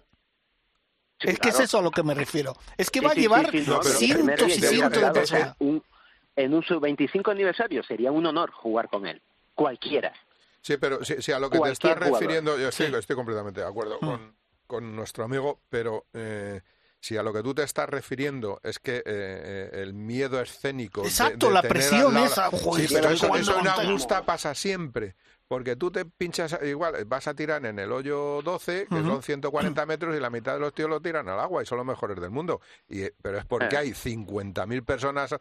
[1.20, 2.54] es que es eso a lo que me refiero.
[2.78, 5.56] Es que va a llevar cientos y cientos de personas.
[5.60, 9.22] en un sub-25 aniversario sería un honor jugar con él.
[9.54, 10.14] Cualquiera.
[10.62, 13.98] Sí, pero si, a lo que te estás refiriendo, yo estoy, estoy completamente de acuerdo
[14.00, 14.06] mm.
[14.06, 14.37] con,
[14.68, 16.62] con nuestro amigo, pero eh,
[17.00, 21.04] si a lo que tú te estás refiriendo es que eh, eh, el miedo escénico.
[21.04, 22.50] Exacto, la presión esa.
[22.52, 25.16] sí, pero eso, eso en Augusta pasa siempre.
[25.48, 29.86] Porque tú te pinchas, igual, vas a tirar en el hoyo 12, que son 140
[29.86, 32.20] metros, y la mitad de los tíos lo tiran al agua y son los mejores
[32.20, 32.60] del mundo.
[32.90, 35.36] Y, eh, pero es porque hay 50.000 personas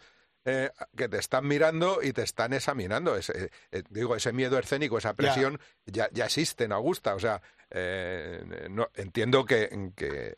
[0.97, 3.17] que te están mirando y te están examinando.
[3.17, 3.51] Ese,
[3.91, 7.15] digo, ese miedo escénico, esa presión, ya, ya, existe en Augusta.
[7.15, 7.43] O sea,
[8.71, 10.35] no, entiendo que, que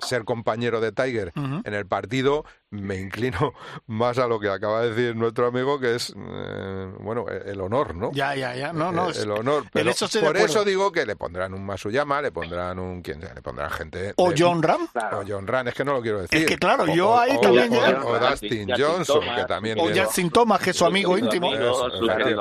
[0.00, 3.54] ser compañero de Tiger en el partido, me inclino
[3.86, 7.94] más a lo que acaba de decir nuestro amigo, que es, eh, bueno, el honor,
[7.94, 8.12] ¿no?
[8.12, 9.10] Ya, ya, ya, no, no.
[9.10, 9.64] Eh, el, honor.
[9.72, 9.92] Pero
[10.22, 14.12] por eso digo que le pondrán un Masuyama, le pondrán un, quién le pondrán gente...
[14.16, 14.88] O John Ram.
[15.12, 16.40] O John Ram, es que no lo quiero decir.
[16.40, 17.72] Es que claro, yo ahí también...
[18.04, 19.78] O, Dustin Johnson, que también...
[19.80, 21.50] O Justin Thomas, que es su amigo íntimo.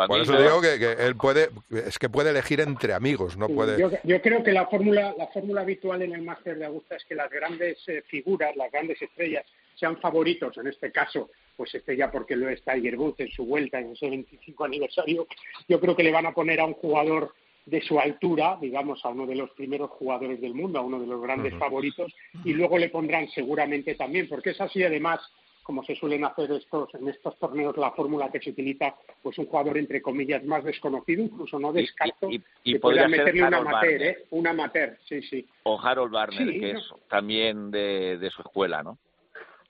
[0.08, 3.80] por eso digo que, él puede, es que puede elegir entre amigos, no puede...
[3.80, 7.06] Yo, yo creo que la fórmula, la fórmula habitual en el máster de Augusta es
[7.06, 9.46] que las grandes eh, figuras, las grandes estrellas,
[9.78, 13.46] sean favoritos, en este caso, pues este ya porque lo es Tiger Woods en su
[13.46, 15.28] vuelta en ese 25 aniversario,
[15.68, 17.34] yo creo que le van a poner a un jugador
[17.66, 21.08] de su altura, digamos, a uno de los primeros jugadores del mundo, a uno de
[21.08, 22.14] los grandes favoritos,
[22.46, 25.20] y luego le pondrán seguramente también, porque es así además
[25.68, 29.48] como se suelen hacer estos en estos torneos, la fórmula que se utiliza, pues un
[29.48, 34.02] jugador entre comillas más desconocido, incluso no descarto y, y, que podría meterle un amateur.
[34.02, 34.26] ¿eh?
[34.30, 35.46] Un amateur, sí, sí.
[35.64, 36.80] O Harold Barner, Sí, que no.
[36.80, 38.98] es también de, de su escuela, ¿no?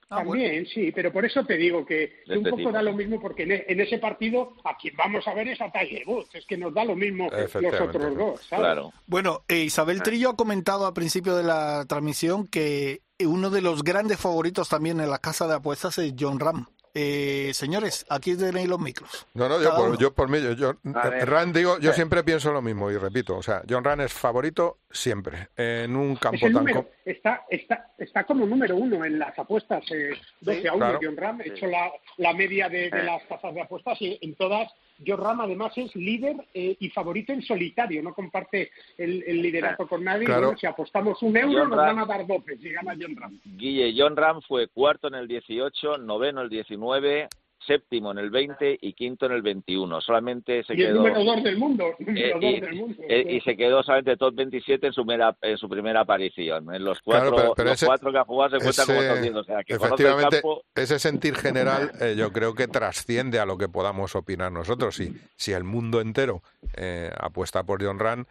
[0.09, 0.41] Ah, bueno.
[0.43, 3.19] También, sí, pero por eso te digo que, un este poco tipo, da lo mismo,
[3.19, 6.33] porque en, e- en ese partido a quien vamos a ver es a Tiger Woods,
[6.33, 8.63] es que nos da lo mismo los otros dos, ¿sabes?
[8.65, 8.93] Claro.
[9.05, 13.83] Bueno, eh, Isabel Trillo ha comentado al principio de la transmisión que uno de los
[13.83, 16.67] grandes favoritos también en la casa de apuestas es John Ram.
[16.93, 19.27] Eh, señores, aquí tenéis los micros.
[19.33, 21.29] No, no, yo por, yo por mí, yo, yo- A ver.
[21.29, 24.79] Ran digo, yo siempre pienso lo mismo y repito, o sea, John Ran es favorito
[24.89, 29.37] siempre en un campo tan número, co- está, está, está como número uno en las
[29.37, 30.09] apuestas, eh,
[30.41, 30.99] 12 a 1 claro.
[31.01, 33.03] John Ram, he hecho la, la media de, de Eh.
[33.03, 34.71] las casas de apuestas y en todas
[35.05, 40.03] Ram además es líder eh, y favorito en solitario, no comparte el, el liderato con
[40.03, 40.25] nadie.
[40.25, 40.47] Claro.
[40.47, 41.95] Bueno, si apostamos un euro John nos Ram.
[41.95, 43.39] van a dar 12 si gana John Ram.
[43.45, 47.27] Guille John Ram fue cuarto en el 18, noveno en el 19,
[47.67, 50.01] séptimo en el 20 y quinto en el 21.
[50.01, 53.03] Solamente se y el quedó número 2 del mundo, eh, 2 y, del mundo.
[53.07, 56.73] eh, y se quedó solamente top 27 en su, mera- en su primera aparición.
[56.73, 59.01] En los cuatro, Claro, pero- pero los ese- cuatro que ha jugado se cuentan como
[59.01, 59.35] ese- 10.
[59.35, 60.63] O sea, que el efectivamente, campo.
[60.73, 64.95] ese sentir general eh, yo creo que trasciende a lo que podamos opinar nosotros.
[64.95, 66.41] Si, si el mundo entero
[66.75, 68.25] eh, apuesta por John Ran,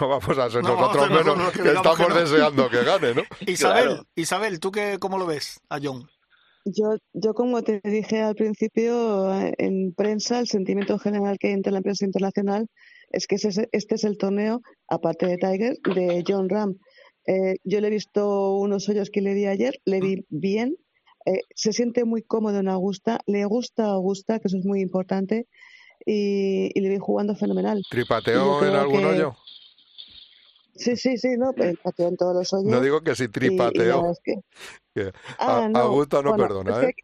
[0.00, 2.14] no vamos a ser No nosotros menos que estamos que no.
[2.14, 3.22] deseando que gane, ¿no?
[3.46, 4.06] Isabel, Claro.
[4.16, 6.08] Isabel, ¿tú qué, cómo lo ves a John?
[6.64, 11.72] Yo, yo como te dije al principio, en prensa, el sentimiento general que hay entre
[11.72, 12.66] la prensa internacional
[13.10, 16.76] es que ese- este es el torneo, aparte de Tiger, de John Ram.
[17.26, 20.76] Eh, yo le he visto unos hoyos que le di ayer, le vi bien,
[21.26, 25.46] eh, se siente muy cómodo en Augusta, le gusta Augusta, que eso es muy importante,
[26.06, 27.80] y, y le vi jugando fenomenal.
[27.90, 29.36] ¿Tripateó en algún que- hoyo?
[30.74, 31.52] Sí, sí, sí, no,
[32.08, 32.64] en todos los hoyos.
[32.70, 33.28] No digo que si
[34.10, 34.40] es que-
[34.94, 35.78] que Ah, a- no.
[35.78, 36.94] Augusta no Bueno, perdona, es ¿eh?
[36.96, 37.02] que-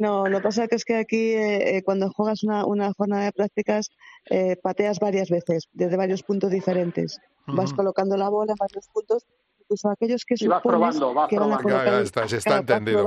[0.00, 3.24] No, lo que pasa que es que aquí eh, eh, cuando juegas una, una jornada
[3.24, 3.90] de prácticas
[4.30, 7.18] eh, pateas varias veces desde varios puntos diferentes.
[7.46, 9.24] Vas colocando la bola en varios puntos,
[9.68, 11.90] incluso aquellos que supones probando, vas que van a probando.
[11.90, 13.06] Ya, está, se está Claro, entendido.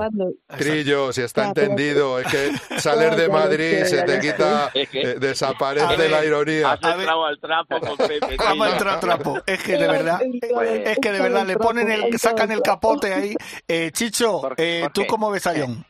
[0.57, 4.89] Trillo, si está pero- entendido, es que salir de Ya Madrid se te quita, Es
[4.89, 6.71] que- eh, desaparece A ver, la ironía.
[6.73, 8.37] Has A entrado al trapo con Pepe.
[8.39, 9.39] A entrar trapo.
[9.45, 10.19] Es que de verdad,
[10.53, 13.35] Pues, es que de verdad le ponen el, sacan el capote ahí.
[13.67, 15.83] Eh, Chicho, eh, ¿tú cómo ves a John?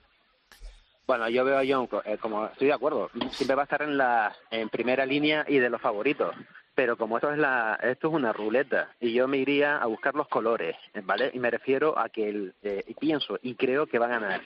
[1.05, 3.97] Bueno, yo veo a John eh, como estoy de acuerdo, siempre va a estar en
[3.97, 6.33] la en primera línea y de los favoritos.
[6.73, 10.15] Pero como esto es la esto es una ruleta y yo me iría a buscar
[10.15, 11.29] los colores, ¿vale?
[11.33, 14.41] Y me refiero a que el, eh, y pienso y creo que va a ganar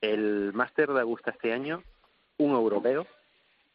[0.00, 1.82] el Máster de Augusta este año
[2.38, 3.06] un europeo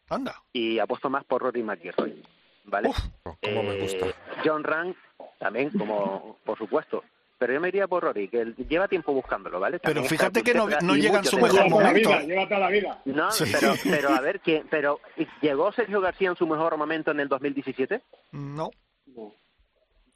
[0.08, 0.42] Anda.
[0.52, 2.22] y apuesto más por Rory McIlroy,
[2.64, 2.88] ¿vale?
[2.88, 2.98] Uf,
[3.42, 4.06] Cómo me gusta.
[4.06, 4.14] Eh,
[4.44, 4.96] John Rand
[5.38, 7.04] también, como por supuesto.
[7.38, 9.78] Pero yo me iría por Rory, que él lleva tiempo buscándolo, ¿vale?
[9.80, 12.08] Pero También fíjate está que no- no llega en su mejor la momento.
[12.10, 13.02] vida, lleva toda la vida.
[13.06, 13.44] No, Sí.
[13.52, 15.00] pero, pero a ver, ¿quién, pero
[15.42, 18.02] ¿llegó Sergio García en su mejor momento en el 2017?
[18.32, 18.70] No.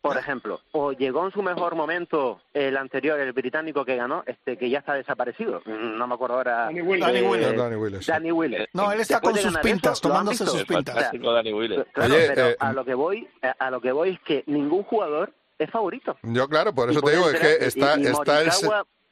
[0.01, 4.57] Por ejemplo, o llegó en su mejor momento el anterior, el británico que ganó, este
[4.57, 5.61] que ya está desaparecido.
[5.67, 6.65] No me acuerdo ahora.
[6.67, 7.07] Danny Willett.
[7.09, 7.29] Danny eh,
[7.77, 8.07] Willett.
[8.07, 8.37] Danny sí.
[8.53, 8.67] Danny.
[8.73, 10.95] No, él está con sus pintas, eso, ¿lo han tomándose sus pintas.
[10.95, 11.93] fantástico Danny Willett.
[11.93, 14.45] Claro, Oye, pero eh, a lo que voy, a- a lo que voy es que
[14.47, 16.17] ningún jugador es favorito.
[16.23, 18.51] Yo, claro, por Y eso te digo, es que está, y está, el,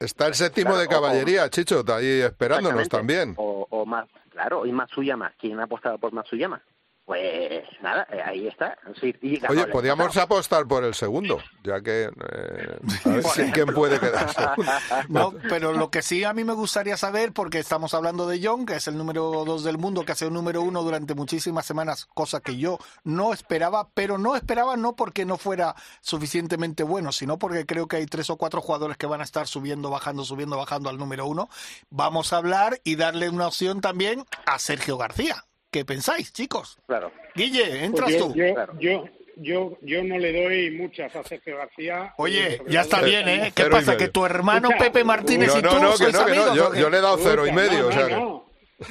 [0.01, 3.35] está el séptimo Claro, de o- caballería, Chicho, está ahí esperándonos también.
[3.37, 5.33] O, o más, claro, y Matsuyama.
[5.39, 6.63] ¿Quién ha apostado por Matsuyama?
[7.07, 8.77] Pues nada, eh, ahí está.
[9.01, 12.03] Sí, y ganó Oye, podríamos apostar por el segundo, ya que...
[12.11, 14.73] eh, a ver si- ¿Quién puede quedar segundo?
[15.09, 18.67] No, pero lo que sí a mí me gustaría saber, porque estamos hablando de John,
[18.67, 21.65] que es el número dos del mundo, que ha sido el número uno durante muchísimas
[21.65, 27.13] semanas, cosa que yo no esperaba, pero no esperaba no porque no fuera suficientemente bueno,
[27.13, 30.25] sino porque creo que hay tres o cuatro jugadores que van a estar subiendo, bajando,
[30.25, 31.49] subiendo, bajando al número uno.
[31.89, 35.45] Vamos a hablar y darle una opción también a Sergio García.
[35.71, 36.79] ¿Qué pensáis, chicos?
[36.87, 37.13] Claro.
[37.35, 38.35] Guille, entras Pues yo, tú.
[38.35, 38.73] Yo, Claro.
[38.81, 39.05] yo,
[39.37, 42.15] yo, yo no le doy muchas a Sergio García.
[42.17, 43.53] Oye, ya está bien, ¿eh?
[43.55, 43.97] ¿Qué pasa?
[43.97, 46.79] Que tu hermano Pepe Martínez No, y tú no, no, que sois que no, amigos.
[46.79, 48.07] yo, le he dado cero y medio, no, o sea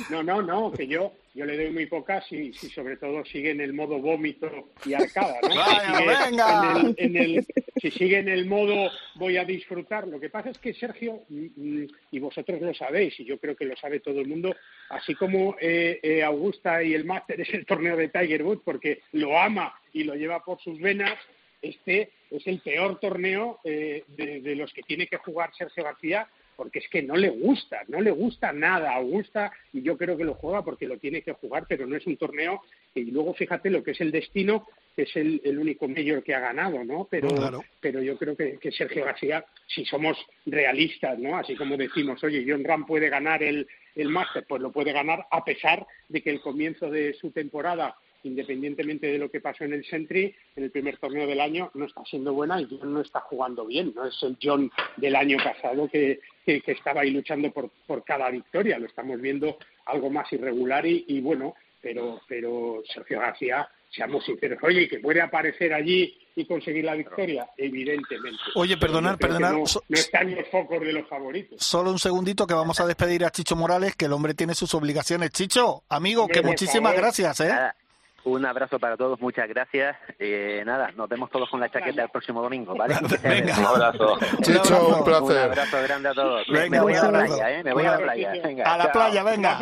[0.10, 0.42] no, no.
[0.42, 3.74] No, que yo, yo le doy muy pocas si, si sobre todo sigue en el
[3.74, 5.50] modo vómito y arcada, ¿no?
[5.50, 6.74] Vaya, si, sigue venga.
[6.80, 7.46] En el, en el-
[7.82, 10.08] si sigue en el modo voy a disfrutar.
[10.08, 13.56] Lo que pasa es que Sergio, mm, mm, y vosotros lo sabéis, y yo creo
[13.56, 14.56] que lo sabe todo el mundo,
[14.90, 19.02] así como eh, eh, Augusta y el Máster es el torneo de Tiger Woods porque
[19.12, 21.14] lo ama y lo lleva por sus venas,
[21.62, 26.28] este es el peor torneo eh, de, de los que tiene que jugar Sergio García
[26.56, 30.18] porque es que no le gusta, no le gusta nada a Augusta y yo creo
[30.18, 32.62] que lo juega porque lo tiene que jugar, pero no es un torneo
[32.94, 34.66] y luego fíjate lo que es el destino
[34.98, 37.08] es el, el único mayor que ha ganado, ¿no?
[37.12, 37.64] Pero, Claro.
[37.82, 41.38] pero yo creo que, que Sergio García, si somos realistas, ¿no?
[41.38, 45.26] Así como decimos, oye, John Ram puede ganar el, el Máster, pues lo puede ganar
[45.32, 47.96] a pesar de que el comienzo de su temporada,
[48.26, 51.86] independientemente de lo que pasó en el Sentry, en el primer torneo del año, no
[51.86, 53.94] está siendo buena y John no está jugando bien.
[53.96, 58.04] No es el John del año pasado que, que, que estaba ahí luchando por, por
[58.04, 58.78] cada victoria.
[58.80, 64.58] Lo estamos viendo algo más irregular y, y bueno, pero, pero Sergio García, seamos sinceros,
[64.64, 68.40] oye, que puede aparecer allí y conseguir la victoria, evidentemente.
[68.56, 71.64] Oye, perdonar, perdonar, No, no está en los focos de los favoritos.
[71.64, 74.74] Solo un segundito que vamos a despedir a Chicho Morales, que el hombre tiene sus
[74.74, 75.30] obligaciones.
[75.30, 77.02] Chicho, amigo, que muchísimas favor.
[77.02, 77.54] gracias, ¿eh?
[78.26, 79.96] Un abrazo para todos, muchas gracias.
[80.18, 82.96] Eh, nada, nos vemos todos con la chaqueta el próximo domingo, ¿vale?
[83.24, 83.58] Venga.
[83.60, 84.18] Un abrazo.
[84.42, 85.38] Chicho, un Un placer.
[85.38, 86.50] abrazo grande a todos.
[86.50, 87.64] Me- Venga, me voy a la un playa, ¿eh?
[87.64, 88.32] Me voy a la playa.
[88.44, 88.92] Venga, A la chao.
[88.94, 89.60] playa, venga.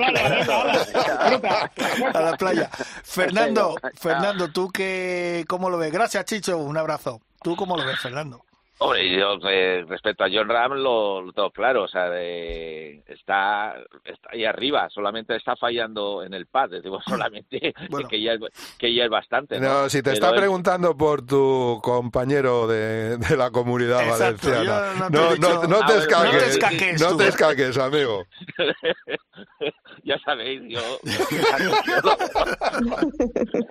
[2.14, 2.70] A la playa.
[3.04, 3.76] Fernando.
[4.00, 5.92] Fernando, ¿tú qué, cómo lo ves?
[5.92, 7.22] Gracias, Chicho, un abrazo.
[7.42, 8.46] ¿Tú cómo lo ves, Fernando?
[8.84, 13.76] Hombre, yo eh, respecto a John Ram lo, lo tengo claro, o sea, de- está,
[14.04, 18.10] está ahí arriba, solamente está fallando en el pad, digo, solamente Bueno.
[18.10, 18.40] que, ya es,
[18.78, 19.58] que ya es bastante.
[19.60, 24.02] No, No, si te Pero está él- preguntando por tu compañero de, de la comunidad
[24.04, 24.94] Exacto, valenciana.
[25.10, 26.34] no te No, no, no te escaques.
[26.34, 27.18] no te escaques No tú.
[27.20, 28.26] te escaques, amigo.
[30.04, 30.82] ya sabéis, yo...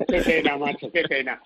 [0.09, 1.41] Qué pena, macho, qué pena.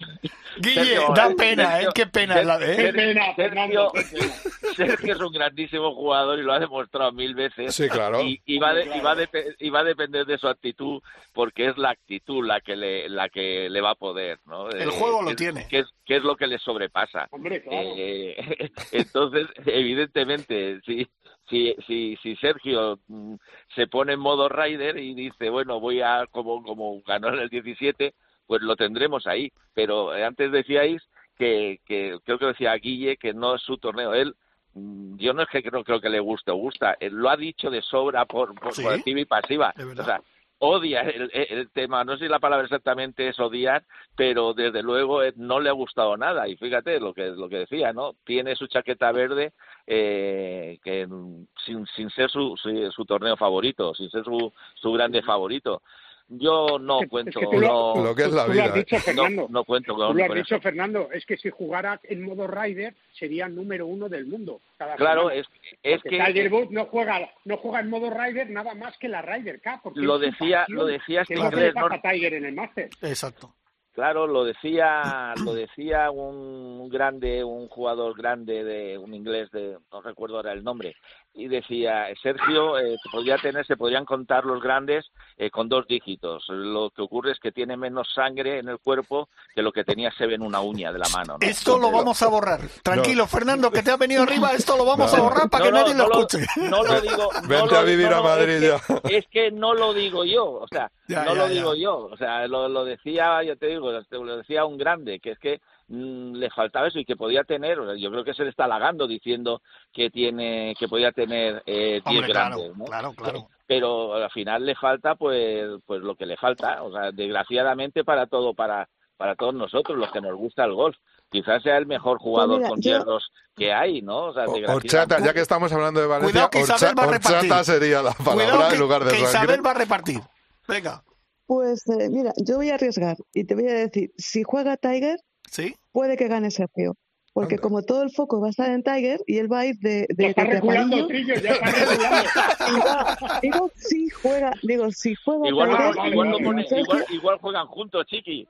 [0.58, 1.88] Guille, da eh, pena, ¿eh?
[1.94, 2.76] Qué pena, la Qué de, ¿eh?
[2.76, 3.22] qué pena.
[4.76, 7.74] Sergio es un grandísimo jugador y lo ha demostrado mil veces.
[7.74, 8.20] Sí, claro.
[8.22, 11.00] Y, y va, de- y, va a depe- y va a depender de su actitud,
[11.32, 14.68] porque es la actitud la que le, la que le va a poder, ¿no?
[14.70, 15.66] El Eh, juego lo es- tiene.
[15.68, 17.28] Que es, que es lo que le sobrepasa.
[17.30, 17.88] Hombre, claro.
[17.96, 18.36] Eh,
[18.92, 21.06] entonces, evidentemente, si,
[21.48, 23.34] si, si, si Sergio mm,
[23.74, 27.48] se pone en modo rider y dice, bueno, voy a, como, como ganó en el
[27.48, 28.14] 17,
[28.46, 29.50] pues lo tendremos ahí.
[29.74, 31.02] Pero eh, antes decíais
[31.36, 34.14] que, que creo que decía Guille que no es su torneo.
[34.14, 34.34] Él,
[34.74, 37.36] mm, yo no es que creo, creo que le guste o gusta, él lo ha
[37.36, 38.82] dicho de sobra por, por, ¿Sí?
[38.82, 39.74] por activa y pasiva.
[39.98, 40.20] O sea,
[40.58, 43.84] odia el, el tema, no sé si la palabra exactamente es odiar,
[44.16, 46.48] pero desde luego eh, no le ha gustado nada.
[46.48, 48.14] Y fíjate lo que lo que decía, ¿no?
[48.24, 49.52] Tiene su chaqueta verde
[49.86, 54.92] eh, que mm, sin, sin ser su, su, su torneo favorito, sin ser su, su
[54.92, 55.82] grande favorito.
[56.28, 58.76] Yo no Es cuento, que lo- no, Lo que es la Tú lo has vida.
[58.76, 58.78] ¿eh?
[58.80, 59.46] dicho, no, Fernando.
[59.48, 60.60] no cuento Tú lo has dicho, eso.
[60.60, 61.08] Fernando.
[61.12, 64.60] Es que si jugara en modo rider sería número uno del mundo.
[64.76, 65.36] Cada Claro, semana.
[65.40, 65.46] es,
[65.84, 69.08] es Porque que Tiger Woods no juega, no juega en modo rider nada más que
[69.08, 69.80] la Ryder Cup.
[69.84, 71.88] porque Lo decía- lo decía este lo que inglés, le ¿no?
[71.88, 72.90] pasa a Tiger en el máster.
[73.02, 73.54] Exacto.
[73.92, 80.02] Claro, lo decía, lo decía un grande, un jugador grande de un inglés de, no
[80.02, 80.94] recuerdo ahora el nombre,
[81.36, 85.04] y decía Sergio, eh, podría tener, se podrían contar los grandes
[85.36, 86.44] eh, con dos dígitos.
[86.48, 90.10] Lo que ocurre es que tiene menos sangre en el cuerpo que lo que tenía
[90.12, 91.36] Seve en una uña de la mano.
[91.40, 91.46] ¿no?
[91.46, 92.60] Esto lo vamos a borrar.
[92.82, 95.18] Tranquilo, Fernando, que te ha venido arriba, esto lo vamos No.
[95.18, 96.46] a borrar para no, que no, nadie lo escuche.
[96.70, 97.30] No lo digo.
[97.42, 99.16] no Vente lo- a vivir no, a Madrid es que- ya.
[99.18, 101.52] Es que no lo digo yo, o sea, Ya, no ya, lo ya.
[101.54, 105.32] digo yo, o sea, lo, lo decía, yo te digo, lo decía un grande, que
[105.32, 108.42] es que le faltaba eso y que podía tener, o sea, yo creo que se
[108.44, 109.62] le está halagando diciendo
[109.92, 112.84] que tiene, que podía tener eh, 10 Hombre, claro, grandes, ¿no?
[112.86, 113.48] claro, claro.
[113.68, 118.26] Pero al final le falta, pues, pues lo que le falta, o sea, desgraciadamente para
[118.26, 120.96] todo, para, para todos nosotros, los que nos gusta el golf.
[121.28, 124.26] Quizás sea el mejor jugador mira, con yo- hierros que hay, ¿no?
[124.26, 127.12] O sea, Horchata, ya que estamos hablando de Valencia, Cuidado que Isabel horcha- va a
[127.12, 127.36] repartir.
[127.50, 129.22] horchata sería la palabra Cuidado que, en lugar de que.
[129.22, 130.20] Isabel va a repartir.
[130.68, 131.02] Venga,
[131.46, 135.18] Pues eh, mira, yo voy a arriesgar y te voy a decir, si juega Tiger,
[135.50, 135.74] ¿sí?
[135.92, 136.94] puede que gane Sergio.
[137.32, 137.62] Porque Anda.
[137.62, 140.06] como todo el foco va a estar en Tiger y él va a ir de,
[140.08, 142.28] Ya de, está de reculando, amarillo, Trillo, ya está reculando.
[143.42, 148.06] digo, si juega, digo, si juega Igual, Tiger, lo- igual, pone- igual, igual juegan juntos,
[148.06, 148.48] chiqui.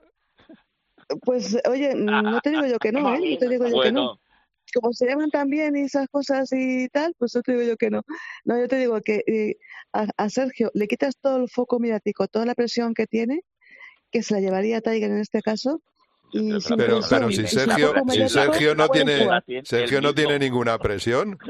[1.23, 3.19] pues oye, no te digo yo que no, ¿eh?
[3.31, 4.19] No te digo yo que no.
[4.73, 7.77] Como se llaman tan bien y esas cosas y tal, pues yo te digo yo
[7.77, 8.01] que no.
[8.45, 9.55] No, yo te digo que eh,
[9.93, 13.41] a, a Sergio le quitas todo el foco mediático, toda la presión que tiene,
[14.11, 15.81] que se la llevaría a Tiger en este caso.
[16.31, 19.27] Y Pero, pero si Sergio, si Sergio no tiene.
[19.63, 21.37] Sergio no tiene ninguna presión.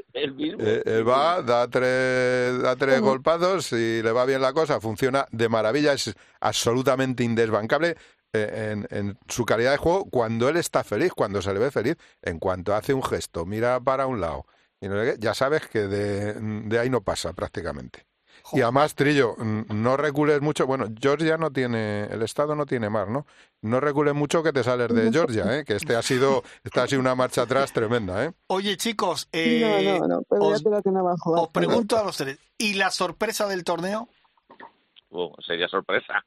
[0.60, 3.10] Eh, él va, da tres, da tres Ujú.
[3.10, 7.96] golpados y le va bien la cosa, funciona de maravilla, es absolutamente indesbancable
[8.34, 11.70] eh, en, en su calidad de juego cuando él está feliz, cuando se le ve
[11.70, 14.46] feliz, en cuanto hace un gesto, mira para un lado,
[14.82, 18.06] y no ya sabes que de, de ahí no pasa prácticamente.
[18.54, 20.66] Y además, Trillo, no recules mucho.
[20.68, 23.26] Bueno, Georgia no tiene, el Estado no tiene mar, ¿no?
[23.62, 25.66] No recules mucho que te sales de Georgia, ¿eh?
[25.66, 28.32] Que este ha sido, esta ha sido una marcha atrás tremenda, ¿eh?
[28.48, 31.44] Oye, chicos, eh, no, no, no, pero os- ya creo que no va a jugar.
[31.44, 34.08] os pregunto a los tres, ¿y la sorpresa del torneo?
[35.46, 36.24] sería sorpresa.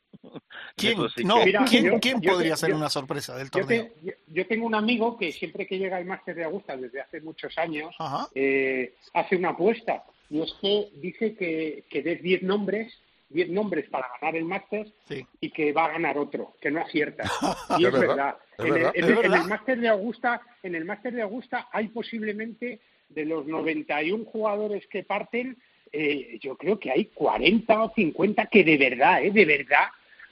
[0.75, 3.37] ¿Quién, sí no, que- Mira, ¿quién, yo- quién yo- podría yo- ser yo- una sorpresa
[3.37, 3.85] del Yo, torneo?
[3.85, 7.01] te- yo- yo tengo un amigo que siempre que llega al máster de Augusta desde
[7.01, 7.95] hace muchos años
[8.35, 12.93] eh, hace una apuesta y es que dice que, que des 10 nombres
[13.31, 15.25] 10 nombres para ganar el máster Sí.
[15.41, 17.25] y que va a ganar otro, que no acierta.
[17.79, 22.81] Y Es verdad, En el máster de Augusta, en el máster de Augusta hay posiblemente
[23.09, 25.57] de los 91 jugadores que parten,
[25.93, 29.87] eh, yo creo que hay 40 o 50 que de verdad, eh, de verdad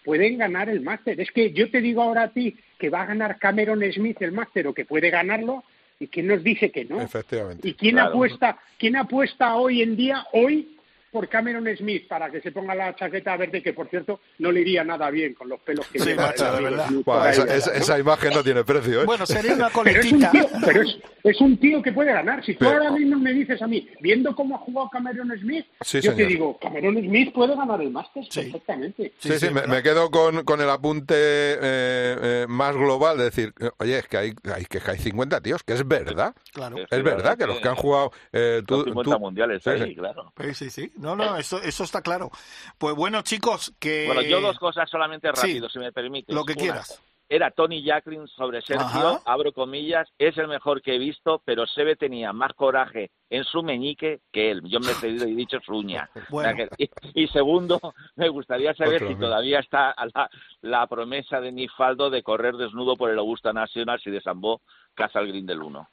[0.05, 1.21] pueden ganar el máster.
[1.21, 4.33] Es que yo te digo ahora a ti que va a ganar Cameron Smith el
[4.33, 5.65] máster o que puede ganarlo
[6.01, 7.01] y quién nos dice que no.
[7.01, 7.69] Efectivamente.
[7.69, 8.11] ¿Y quién Claro.
[8.11, 10.78] apuesta, quién apuesta hoy en día, hoy,
[11.11, 14.61] por Cameron Smith para que se ponga la chaqueta verde, que por cierto no le
[14.61, 16.27] iría nada bien con los pelos que Sí, lleva?
[16.29, 16.87] macho, de verdad.
[17.07, 17.39] Ahí,
[17.75, 19.05] esa, imagen no tiene precio, ¿eh?
[19.07, 20.31] Bueno, sería una Pero es un coletita.
[20.31, 22.45] tío, pero es, es un tío que puede ganar.
[22.45, 25.67] Si tú Pero- ahora mismo me dices a mí, viendo cómo ha jugado Cameron Smith,
[25.81, 28.43] Sí, yo te digo, Cameron Smith puede ganar el Masters Sí.
[28.43, 29.13] perfectamente.
[29.19, 33.53] Sí, sí, sí, me, quedo con, con el apunte eh, eh, más global de decir,
[33.79, 36.35] oye, es que hay, hay, que hay 50 tíos, que es verdad.
[36.53, 36.77] Claro.
[36.91, 38.13] Es verdad que los que han jugado...
[38.33, 39.95] eh, tú, Los 50 tú- mundiales sí, ahí, sí.
[39.97, 40.33] claro.
[40.41, 40.93] Sí, sí, sí.
[40.99, 42.31] No, no, eso, eso está claro.
[42.79, 44.07] Pues bueno, chicos, que...
[44.07, 46.35] Bueno, yo dos cosas solamente sí, rápido, si me permites.
[46.35, 47.03] Lo que Una, quieras.
[47.31, 49.21] Era Tony Jacklin sobre Sergio, Ajá.
[49.27, 53.63] abro comillas, es el mejor que he visto, pero Sebe tenía más coraje en su
[53.63, 54.63] meñique que él.
[54.65, 56.09] Yo me he pedido y dicho su uña.
[56.31, 56.49] Bueno.
[56.55, 57.79] O sea que- y, y segundo,
[58.17, 60.31] me gustaría saber Otro, si todavía está a la,
[60.63, 64.63] la promesa de Nifaldo de correr desnudo por el Augusta National si desambó
[64.95, 65.87] casa al Green del 1.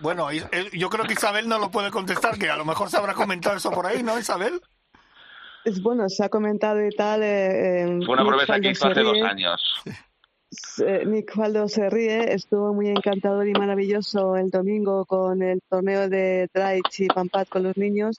[0.00, 3.14] Bueno, yo creo que Isabel no lo puede contestar, que a lo mejor se habrá
[3.14, 4.60] comentado eso por ahí, ¿no, Isabel?
[5.64, 7.22] Es bueno, se ha comentado y tal.
[7.22, 9.60] eh, eh, Fue una promesa que hizo hace dos años.
[10.86, 16.08] Eh, Nick Faldo se ríe, estuvo muy encantador y maravilloso el domingo con el torneo
[16.08, 18.16] de Draich y Pampat con los niños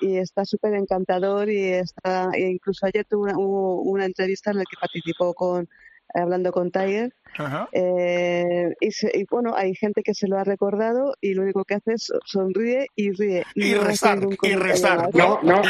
[0.00, 4.58] y está súper encantador y está e incluso ayer tuvo una, hubo una entrevista en
[4.58, 5.68] la que participó con
[6.14, 7.68] hablando con Tiger Ajá.
[7.72, 11.64] eh, y, se- y bueno hay gente que se lo ha recordado y lo único
[11.64, 15.08] que hace es sonríe y ríe Y no hace rezar, y rezar.
[15.14, 15.62] No, no,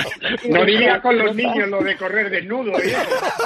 [0.49, 2.93] no diría con los niños lo de correr desnudo, ¿eh?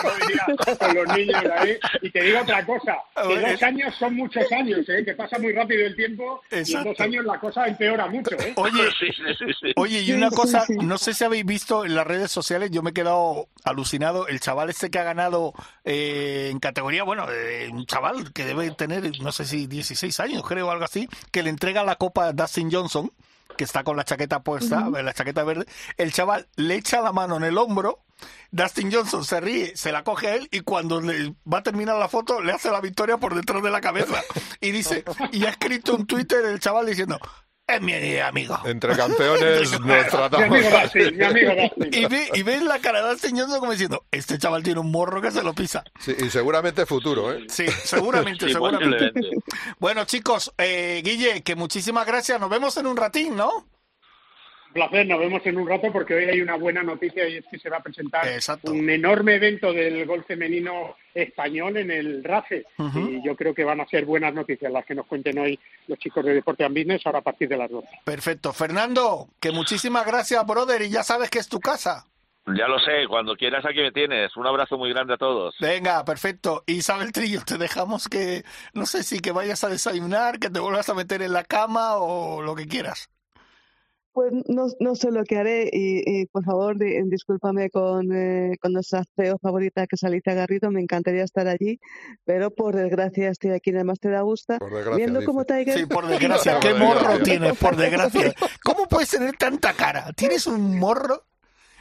[0.04, 1.76] No diría con los niños ahí.
[2.02, 5.04] Y te digo otra cosa, que Oye, dos años son muchos años, ¿eh?
[5.04, 6.88] Que pasa muy rápido el tiempo y en Exacto.
[6.90, 8.52] dos años la cosa empeora mucho, ¿eh?
[8.56, 9.06] Oye, Sí,
[9.38, 9.72] sí, sí.
[9.76, 12.90] Oye, y una cosa, no sé si habéis visto en las redes sociales, yo me
[12.90, 15.52] he quedado alucinado, el chaval este que ha ganado
[15.84, 20.42] eh, en categoría, bueno, eh, un chaval que debe tener, no sé si 16 años,
[20.46, 23.12] creo, algo así, que le entrega la copa a Dustin Johnson,
[23.56, 27.36] que está con la chaqueta puesta, la chaqueta verde, el chaval le echa la mano
[27.36, 28.04] en el hombro,
[28.50, 31.96] Dustin Johnson se ríe, se la coge a él y cuando le va a terminar
[31.96, 34.22] la foto le hace la victoria por detrás de la cabeza.
[34.60, 37.20] Y dice, y ha escrito un Twitter el chaval diciendo,
[37.68, 38.58] es mi amigo.
[38.64, 40.48] Entre campeones nos Mi tratamos...
[40.50, 41.52] mi amigo.
[41.92, 45.20] Y, ve, y ves la cara de Johnson como diciendo, este chaval tiene un morro
[45.20, 45.84] que se lo pisa.
[46.00, 47.44] Sí, y seguramente futuro, ¿eh?
[47.48, 49.12] Sí, seguramente, Sí, seguramente.
[49.78, 52.40] Bueno, chicos, eh, Guille, que muchísimas gracias.
[52.40, 53.66] Nos vemos en un ratín, ¿no?
[54.68, 57.44] Un placer, nos vemos en un rato porque hoy hay una buena noticia y es
[57.50, 58.72] que se va a presentar Exacto.
[58.72, 63.80] un enorme evento del golf femenino español en el RACE y yo creo que van
[63.80, 67.04] a ser buenas noticias las que nos cuenten hoy los chicos de Deporte and Business
[67.06, 67.88] ahora a partir de las 12.
[68.04, 68.52] Perfecto.
[68.52, 72.04] Fernando, que muchísimas gracias, brother, y ya sabes que es tu casa.
[72.56, 74.34] Ya lo sé, cuando quieras aquí me tienes.
[74.36, 75.54] Un abrazo muy grande a todos.
[75.60, 76.62] Venga, perfecto.
[76.66, 78.42] Isabel Trillo, te dejamos que,
[78.72, 81.96] no sé si que vayas a desayunar, que te vuelvas a meter en la cama
[81.96, 83.10] o lo que quieras.
[84.12, 88.56] Pues no, no sé lo que haré y, y, por favor di- discúlpame con, eh,
[88.60, 91.78] con nuestra CEO favorita que es Alicia Garrido, me encantaría estar allí,
[92.24, 95.78] pero por desgracia estoy aquí en el Máster de Augusta, Por desgracia, viendo como Tiger...
[95.78, 96.58] Sí, por desgracia.
[96.58, 98.34] ¿Qué morro tienes, por desgracia?
[98.64, 100.10] ¿Cómo puedes tener tanta cara?
[100.16, 101.24] ¿Tienes un morro?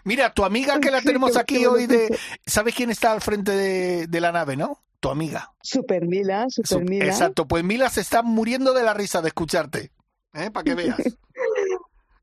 [0.04, 2.18] Mira, tu amiga que la tenemos aquí hoy de...
[2.46, 4.84] ¿Sabes quién está al frente de, de la nave, no?
[5.00, 5.52] Tu amiga.
[5.62, 7.06] Super Mila, Super Su- Mila.
[7.06, 9.92] Exacto, pues Mila se está muriendo de la risa de escucharte.
[10.34, 10.52] ¿eh?
[10.52, 10.98] Para que veas.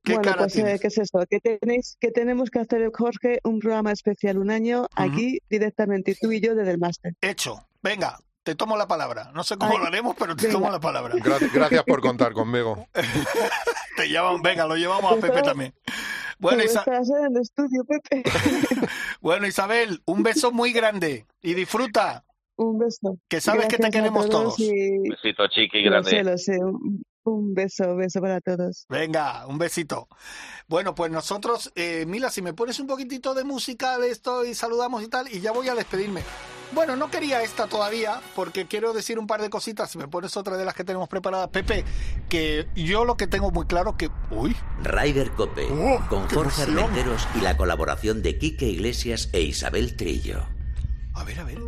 [0.05, 0.81] ¿Qué bueno, cara pues, eh, tienes?
[0.81, 1.25] ¿qué es eso?
[1.29, 6.31] Que, tenéis, que tenemos que hacer, Jorge, un programa especial un año aquí directamente tú
[6.31, 7.15] y yo desde el máster.
[7.23, 7.67] Hecho.
[7.83, 9.31] Venga, te tomo la palabra.
[9.35, 10.59] No sé cómo Ay, lo haremos, pero te venga.
[10.59, 11.15] tomo la palabra.
[11.17, 12.87] Gra- Gracias por contar conmigo.
[13.97, 15.73] Te llaman, venga, lo llevamos a Pepe también.
[16.41, 18.25] Bueno, Isa- estás en el estudio, Pepe.
[19.21, 22.25] bueno, Isabel, un beso muy grande y disfruta,
[22.57, 23.19] un beso.
[23.29, 24.59] que sabes que te queremos todos.
[24.59, 26.11] y- Besito chiqui Lo grande.
[26.11, 26.59] sé, lo sé.
[26.59, 28.87] Un, un beso, un beso para todos.
[28.89, 30.09] Venga, un besito.
[30.69, 34.55] Bueno, pues nosotros, eh, Mila, si me pones un poquitito de música de esto y
[34.55, 36.23] saludamos y tal, y ya voy a despedirme.
[36.73, 39.91] Bueno, no quería esta todavía porque quiero decir un par de cositas.
[39.91, 41.85] Si me pones otra de las que tenemos preparadas, Pepe,
[42.29, 44.11] que yo lo que tengo muy claro que...
[44.31, 44.57] ¡Uy!
[44.83, 46.63] Rider Cope, ¡Oh, con Jorge!
[46.63, 50.43] Armenteros y la colaboración de Quique Iglesias e Isabel Trillo.
[51.15, 51.59] A ver, a ver.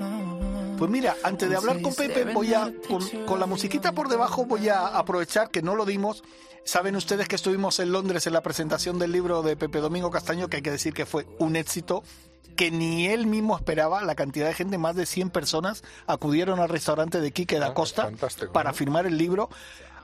[0.00, 0.37] Oh.
[0.78, 4.44] Pues mira, antes de hablar con Pepe, voy a, con, con la musiquita por debajo,
[4.44, 6.22] voy a aprovechar que no lo dimos.
[6.64, 10.48] Saben ustedes que estuvimos en Londres en la presentación del libro de Pepe Domingo Castaño,
[10.48, 12.04] que hay que decir que fue un éxito
[12.56, 14.02] que ni él mismo esperaba.
[14.02, 18.02] La cantidad de gente, más de 100 personas, acudieron al restaurante de Quique da Costa
[18.04, 18.74] fantástico, para ¿no?
[18.74, 19.48] firmar el libro.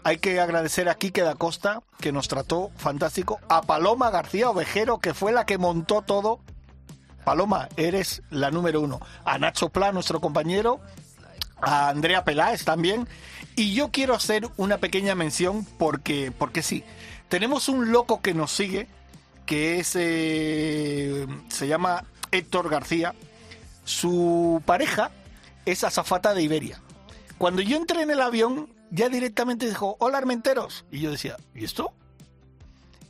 [0.05, 4.99] Hay que agradecer a Quique da Costa, que nos trató fantástico, a Paloma García Ovejero,
[4.99, 6.41] que fue la que montó todo.
[7.25, 9.01] Paloma, eres la número uno.
[9.25, 10.81] A Nacho Pla, nuestro compañero,
[11.61, 13.09] a Andrea Peláez también.
[13.57, 16.85] Y yo quiero hacer una pequeña mención porque, porque sí.
[17.29, 18.89] Tenemos un loco que nos sigue,
[19.47, 23.15] que es eh, se llama Héctor García.
[23.85, 25.11] Su pareja
[25.65, 26.81] es azafata de Iberia.
[27.39, 30.85] Cuando yo entré en el avión, ya directamente dijo, hola Armenteros.
[30.91, 31.93] Y yo decía, ¿y esto?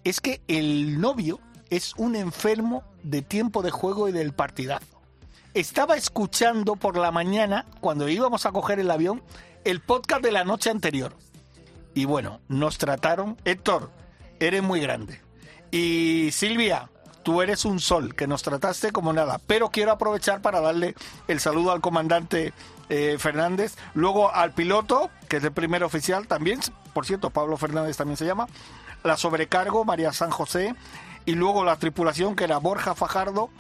[0.03, 1.41] Es que el novio
[1.71, 5.01] es un enfermo de tiempo de juego y del partidazo.
[5.55, 9.23] Estaba escuchando por la mañana, cuando íbamos a coger el avión,
[9.65, 11.15] el podcast de la noche anterior.
[11.95, 13.37] Y bueno, nos trataron.
[13.45, 13.91] Héctor,
[14.41, 15.21] eres muy grande.
[15.71, 16.91] Y Silvia,
[17.23, 19.41] tú eres un sol, que nos trataste como nada.
[19.47, 20.95] Pero quiero aprovechar para darle
[21.29, 22.53] el saludo al comandante
[22.89, 26.61] eh, Fernández, luego al piloto, que es el primer oficial también,
[26.93, 28.47] por cierto, Pablo Fernández también se llama,
[29.03, 30.75] la sobrecargo, María San José,
[31.27, 33.51] y luego la tripulación, que era Borja Fajardo,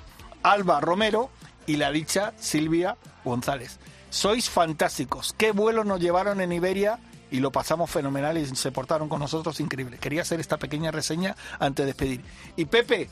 [0.43, 1.31] Alba Romero
[1.67, 3.79] y la dicha Silvia González.
[4.11, 5.35] Sois fantásticos.
[5.37, 6.99] Qué vuelo nos llevaron en Iberia
[7.31, 9.99] y lo pasamos fenomenal y se portaron con nosotros increíble.
[9.99, 12.21] Quería hacer esta pequeña reseña antes de despedir.
[12.55, 13.09] Y Pepe,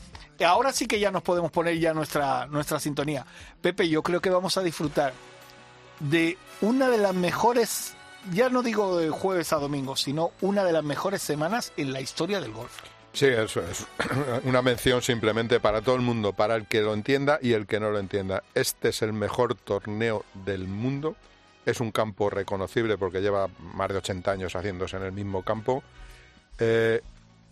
[0.47, 3.27] ahora sí que ya nos podemos poner ya nuestra, nuestra sintonía.
[3.61, 5.13] Pepe, yo creo que vamos a disfrutar
[5.99, 7.95] de una de las mejores,
[8.33, 12.01] ya no digo de jueves a domingo, sino una de las mejores semanas en la
[12.01, 12.73] historia del golf.
[13.13, 13.87] Sí, eso es
[14.45, 17.79] una mención simplemente para todo el mundo, para el que lo entienda y el que
[17.79, 18.43] no lo entienda.
[18.55, 21.15] Este es el mejor torneo del mundo.
[21.67, 25.83] Es un campo reconocible porque lleva más de 80 años haciéndose en el mismo campo.
[26.59, 27.03] Eh,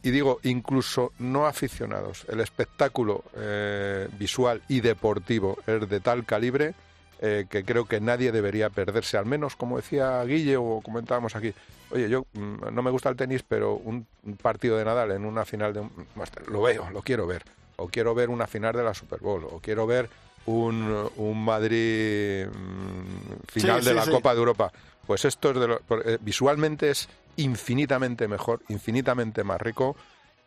[0.02, 2.24] y digo, incluso no aficionados.
[2.28, 6.74] El espectáculo eh, visual y deportivo es de tal calibre
[7.22, 11.52] eh, que creo que nadie debería perderse, al menos como decía Guille o comentábamos aquí.
[11.90, 14.06] Oye, yo mm, no me gusta el tenis, pero un,
[14.40, 17.42] partido de Nadal en una final de un Master, lo veo, lo quiero ver.
[17.76, 20.08] O quiero ver una final de la Super Bowl, o quiero ver
[20.46, 24.10] un, un Madrid mm, final Sí, de sí, la sí.
[24.10, 24.72] Copa de Europa.
[25.06, 29.96] Pues esto es de lo- eh, visualmente es infinitamente mejor, infinitamente más rico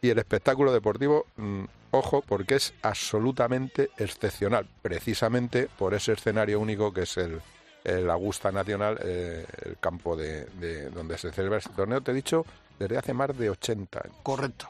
[0.04, 6.94] y el espectáculo deportivo, mm, ojo, porque es absolutamente excepcional, precisamente por ese escenario único
[6.94, 7.42] que es el,
[8.10, 12.46] Augusta Nacional, eh, el campo de, de donde se celebra este torneo, te he dicho,
[12.80, 14.18] desde hace más de 80 años.
[14.24, 14.68] Correcto.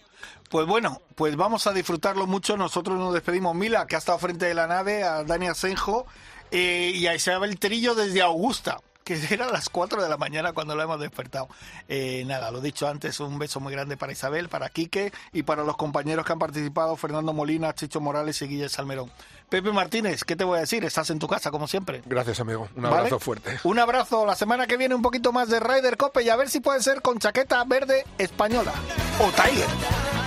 [0.50, 2.56] Pues bueno, pues vamos a disfrutarlo mucho.
[2.56, 6.06] Nosotros nos despedimos, Mila, que ha estado frente de la nave, a Dani Asenjo
[6.52, 10.76] eh, y a Isabel Trillo desde Augusta, que eran las 4 de la mañana cuando
[10.76, 11.48] lo hemos despertado.
[11.88, 15.64] Eh, nada, lo dicho antes, un beso muy grande para Isabel, para Quique y para
[15.64, 19.12] los compañeros que han participado, Fernando Molina, Chicho Morales y Guille Salmerón.
[19.50, 20.84] Pepe Martínez, ¿qué te voy a decir?
[20.84, 22.02] Estás en tu casa, como siempre.
[22.06, 22.68] Gracias, amigo.
[22.76, 22.96] Un ¿Vale?
[22.96, 23.60] abrazo fuerte.
[23.64, 24.26] Un abrazo.
[24.26, 26.82] La semana que viene un poquito más de Ryder Cope y a ver si puede
[26.82, 28.74] ser con chaqueta verde española.
[29.20, 30.23] O Tiger.